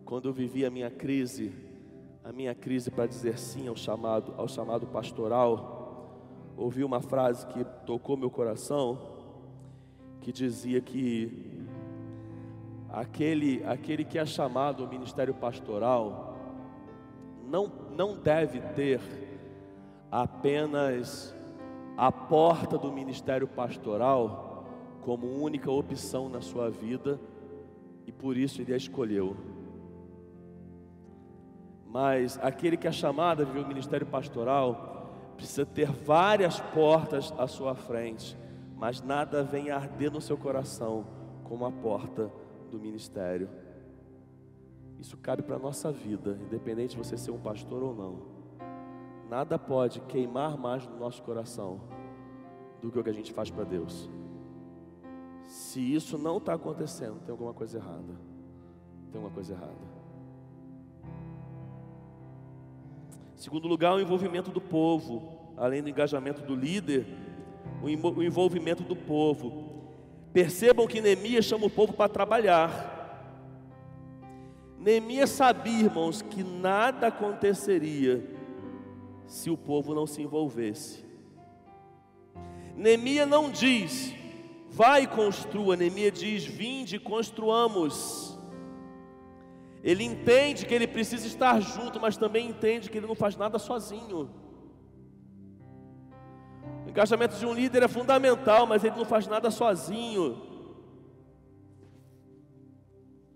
quando 0.06 0.30
eu 0.30 0.32
vivi 0.32 0.66
a 0.66 0.72
minha 0.72 0.89
crise, 0.89 1.52
a 2.24 2.32
minha 2.32 2.56
crise 2.56 2.89
para 2.89 3.06
dizer 3.06 3.38
sim 3.38 3.68
ao 3.68 3.76
chamado, 3.76 4.34
ao 4.38 4.47
chamado 4.47 4.88
pastoral, 4.88 6.16
ouvi 6.56 6.82
uma 6.82 7.02
frase 7.02 7.45
que 7.47 7.66
tocou 7.86 8.16
meu 8.16 8.30
coração, 8.30 8.97
que 10.22 10.32
dizia 10.32 10.80
que 10.80 11.68
aquele 12.89 13.62
aquele 13.66 14.06
que 14.06 14.18
é 14.18 14.26
chamado 14.26 14.84
ao 14.84 14.89
ministério 14.89 15.34
pastoral 15.34 16.38
não 17.49 17.70
não 17.97 18.16
deve 18.18 18.62
ter 18.62 19.02
apenas 20.10 21.36
a 21.97 22.10
porta 22.14 22.78
do 22.78 22.93
ministério 22.93 23.45
pastoral 23.45 24.64
como 25.02 25.28
única 25.28 25.70
opção 25.70 26.30
na 26.30 26.39
sua 26.39 26.70
vida, 26.70 27.20
e 28.06 28.12
por 28.12 28.38
isso 28.38 28.62
ele 28.62 28.74
a 28.74 28.78
escolheu. 28.78 29.36
Mas 31.86 32.39
aquele 32.41 32.78
que 32.78 32.88
é 32.88 32.91
chamado 32.91 33.41
a 33.41 33.45
viver 33.45 33.60
o 33.60 33.68
ministério 33.68 34.08
pastoral 34.08 35.34
precisa 35.36 35.66
ter 35.66 35.91
várias 35.91 36.60
portas 36.60 37.34
à 37.38 37.47
sua 37.47 37.76
frente, 37.76 38.38
mas 38.78 39.02
nada 39.02 39.43
vem 39.43 39.72
arder 39.72 40.12
no 40.12 40.22
seu 40.22 40.38
coração 40.38 41.06
como 41.43 41.66
a 41.66 41.72
porta 41.72 42.32
do 42.70 42.80
ministério. 42.80 43.49
Isso 44.99 45.18
cabe 45.18 45.41
para 45.41 45.56
a 45.56 45.60
nossa 45.60 45.91
vida, 45.91 46.38
independente 46.41 46.91
de 46.91 46.97
você 46.97 47.18
ser 47.18 47.32
um 47.32 47.39
pastor 47.39 47.82
ou 47.82 47.95
não. 47.95 48.20
Nada 49.30 49.58
pode 49.58 49.99
queimar 50.02 50.58
mais 50.58 50.88
no 50.88 50.97
nosso 50.97 51.24
coração 51.24 51.82
do 52.82 52.91
que 52.91 52.99
o 52.99 53.04
que 53.04 53.10
a 53.10 53.14
gente 53.14 53.34
faz 53.34 53.49
para 53.49 53.64
Deus. 53.64 54.10
Se 55.52 55.82
isso 55.82 56.18
não 56.18 56.38
está 56.38 56.54
acontecendo, 56.54 57.20
tem 57.26 57.32
alguma 57.34 57.54
coisa 57.54 57.78
errada. 57.78 58.16
Tem 59.12 59.16
alguma 59.16 59.32
coisa 59.32 59.52
errada. 59.52 59.76
Segundo 63.36 63.68
lugar, 63.68 63.93
o 63.93 63.99
envolvimento 63.99 64.49
do 64.49 64.62
povo, 64.62 65.52
além 65.58 65.84
do 65.84 65.89
engajamento 65.89 66.41
do 66.41 66.56
líder, 66.56 67.06
o 67.84 67.89
envolvimento 68.24 68.82
do 68.82 68.95
povo. 68.95 69.91
Percebam 70.32 70.88
que 70.88 71.02
Neemias 71.02 71.43
chama 71.43 71.66
o 71.66 71.70
povo 71.70 71.91
para 71.91 72.08
trabalhar. 72.08 73.28
Neemias 74.80 75.32
sabia, 75.32 75.84
irmãos, 75.84 76.22
que 76.22 76.45
nada 76.45 77.08
aconteceria 77.08 78.26
se 79.28 79.49
o 79.49 79.58
povo 79.58 79.93
não 79.93 80.08
se 80.08 80.22
envolvesse. 80.22 81.04
Neemias 82.74 83.28
não 83.28 83.52
diz, 83.52 84.16
Vai 84.72 85.03
e 85.03 85.07
construa. 85.07 85.76
Neemias 85.76 86.17
diz: 86.17 86.45
Vinde 86.45 86.95
e 86.95 86.99
construamos. 86.99 88.39
Ele 89.84 90.03
entende 90.03 90.65
que 90.65 90.74
ele 90.74 90.88
precisa 90.88 91.28
estar 91.28 91.59
junto, 91.59 91.99
mas 91.99 92.15
também 92.15 92.49
entende 92.49 92.89
que 92.89 92.97
ele 92.97 93.07
não 93.07 93.15
faz 93.15 93.36
nada 93.36 93.59
sozinho. 93.59 94.30
O 96.86 96.89
engajamento 96.89 97.36
de 97.36 97.45
um 97.45 97.53
líder 97.53 97.84
é 97.84 97.88
fundamental, 97.88 98.65
mas 98.65 98.84
ele 98.84 98.95
não 98.95 99.05
faz 99.05 99.28
nada 99.28 99.51
sozinho. 99.51 100.41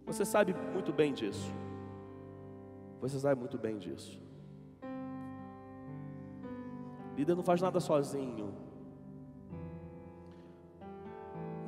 Você 0.05 0.23
sabe 0.23 0.55
muito 0.71 0.93
bem 0.93 1.13
disso. 1.13 1.51
Você 3.01 3.19
sabe 3.19 3.39
muito 3.39 3.57
bem 3.57 3.77
disso. 3.77 4.21
O 7.11 7.15
líder 7.17 7.35
não 7.35 7.43
faz 7.43 7.59
nada 7.61 7.79
sozinho. 7.79 8.64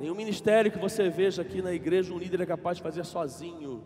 Nenhum 0.00 0.14
ministério 0.14 0.70
que 0.70 0.78
você 0.78 1.08
veja 1.08 1.42
aqui 1.42 1.60
na 1.60 1.72
igreja 1.72 2.14
um 2.14 2.18
líder 2.18 2.40
é 2.40 2.46
capaz 2.46 2.76
de 2.76 2.82
fazer 2.82 3.04
sozinho. 3.04 3.82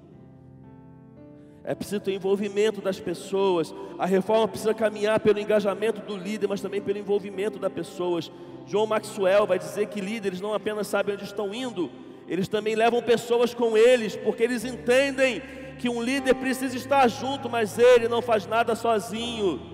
É 1.65 1.75
preciso 1.75 2.01
ter 2.01 2.13
envolvimento 2.13 2.81
das 2.81 3.01
pessoas. 3.01 3.75
A 3.99 4.05
reforma 4.05 4.49
precisa 4.49 4.75
caminhar 4.75 5.21
pelo 5.21 5.39
engajamento 5.39 6.03
do 6.03 6.17
líder, 6.17 6.49
mas 6.49 6.61
também 6.61 6.83
pelo 6.83 6.99
envolvimento 6.99 7.59
das 7.59 7.73
pessoas. 7.73 8.31
João 8.67 8.87
Maxwell 8.87 9.47
vai 9.47 9.59
dizer 9.59 9.87
que 9.87 10.01
líderes 10.01 10.41
não 10.41 10.53
apenas 10.53 10.87
sabem 10.87 11.15
onde 11.15 11.25
estão 11.25 11.55
indo, 11.55 11.91
eles 12.29 12.47
também 12.47 12.75
levam 12.75 13.03
pessoas 13.03 13.55
com 13.55 13.77
eles, 13.77 14.17
porque 14.17 14.43
eles 14.43 14.65
entendem 14.65 15.43
que 15.79 15.89
um 15.89 16.03
líder 16.03 16.35
precisa 16.35 16.77
estar 16.77 17.09
junto, 17.09 17.49
mas 17.49 17.79
ele 17.79 18.07
não 18.07 18.23
faz 18.23 18.47
nada 18.47 18.75
sozinho. 18.75 19.72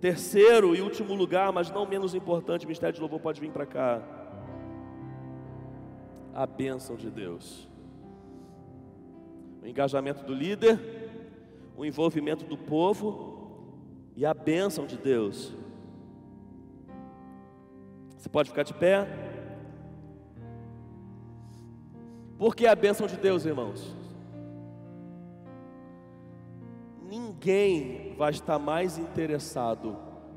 Terceiro 0.00 0.74
e 0.74 0.80
último 0.80 1.14
lugar, 1.14 1.52
mas 1.52 1.70
não 1.70 1.86
menos 1.86 2.14
importante, 2.14 2.64
o 2.64 2.68
Ministério 2.68 2.94
de 2.94 3.00
Louvor 3.00 3.20
pode 3.20 3.40
vir 3.40 3.50
para 3.50 3.66
cá. 3.66 4.02
A 6.32 6.46
bênção 6.46 6.96
de 6.96 7.10
Deus. 7.10 7.68
O 9.62 9.66
engajamento 9.66 10.24
do 10.24 10.32
líder, 10.32 10.80
o 11.76 11.84
envolvimento 11.84 12.46
do 12.46 12.56
povo 12.56 13.30
e 14.16 14.24
a 14.24 14.32
bênção 14.32 14.86
de 14.86 14.96
Deus. 14.96 15.54
Você 18.16 18.28
pode 18.28 18.48
ficar 18.48 18.62
de 18.62 18.72
pé? 18.72 19.06
Por 22.38 22.56
que 22.56 22.66
a 22.66 22.74
bênção 22.74 23.06
de 23.06 23.18
Deus, 23.18 23.44
irmãos? 23.44 23.94
Ninguém 27.02 28.09
vai 28.20 28.32
estar 28.32 28.58
mais 28.58 28.98
interessado 28.98 29.96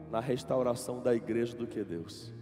na 0.10 0.22
restauração 0.22 1.02
da 1.02 1.14
igreja 1.14 1.54
do 1.54 1.68
que 1.68 1.84
Deus. 1.84 2.34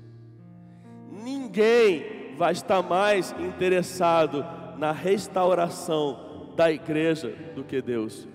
Ninguém 1.09 2.35
vai 2.37 2.51
estar 2.51 2.83
mais 2.83 3.33
interessado 3.39 4.45
na 4.77 4.91
restauração 4.91 6.53
da 6.55 6.71
igreja 6.71 7.35
do 7.55 7.63
que 7.63 7.81
Deus. 7.81 8.27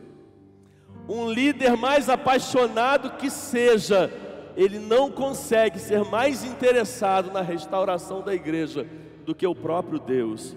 Um 1.08 1.30
líder 1.30 1.76
mais 1.76 2.08
apaixonado 2.08 3.10
que 3.10 3.30
seja, 3.30 4.10
ele 4.56 4.80
não 4.80 5.08
consegue 5.08 5.78
ser 5.78 6.04
mais 6.04 6.42
interessado 6.42 7.30
na 7.30 7.40
restauração 7.40 8.20
da 8.20 8.34
igreja 8.34 8.84
do 9.24 9.32
que 9.32 9.46
o 9.46 9.54
próprio 9.54 10.00
Deus. 10.00 10.56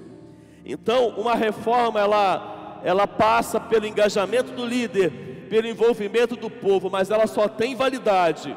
Então, 0.66 1.10
uma 1.10 1.36
reforma 1.36 2.00
ela 2.00 2.56
ela 2.84 3.06
passa 3.06 3.60
pelo 3.60 3.86
engajamento 3.86 4.52
do 4.52 4.66
líder, 4.66 5.29
pelo 5.50 5.68
envolvimento 5.68 6.36
do 6.36 6.50
povo, 6.50 6.90
mas 6.90 7.10
ela 7.10 7.28
só 7.28 7.48
tem 7.48 7.76
validade, 7.76 8.56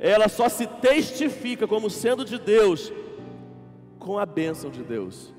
ela 0.00 0.28
só 0.28 0.48
se 0.48 0.66
testifica 0.66 1.66
como 1.66 1.90
sendo 1.90 2.24
de 2.24 2.38
Deus 2.38 2.92
com 3.98 4.18
a 4.18 4.26
bênção 4.26 4.70
de 4.70 4.82
Deus. 4.82 5.35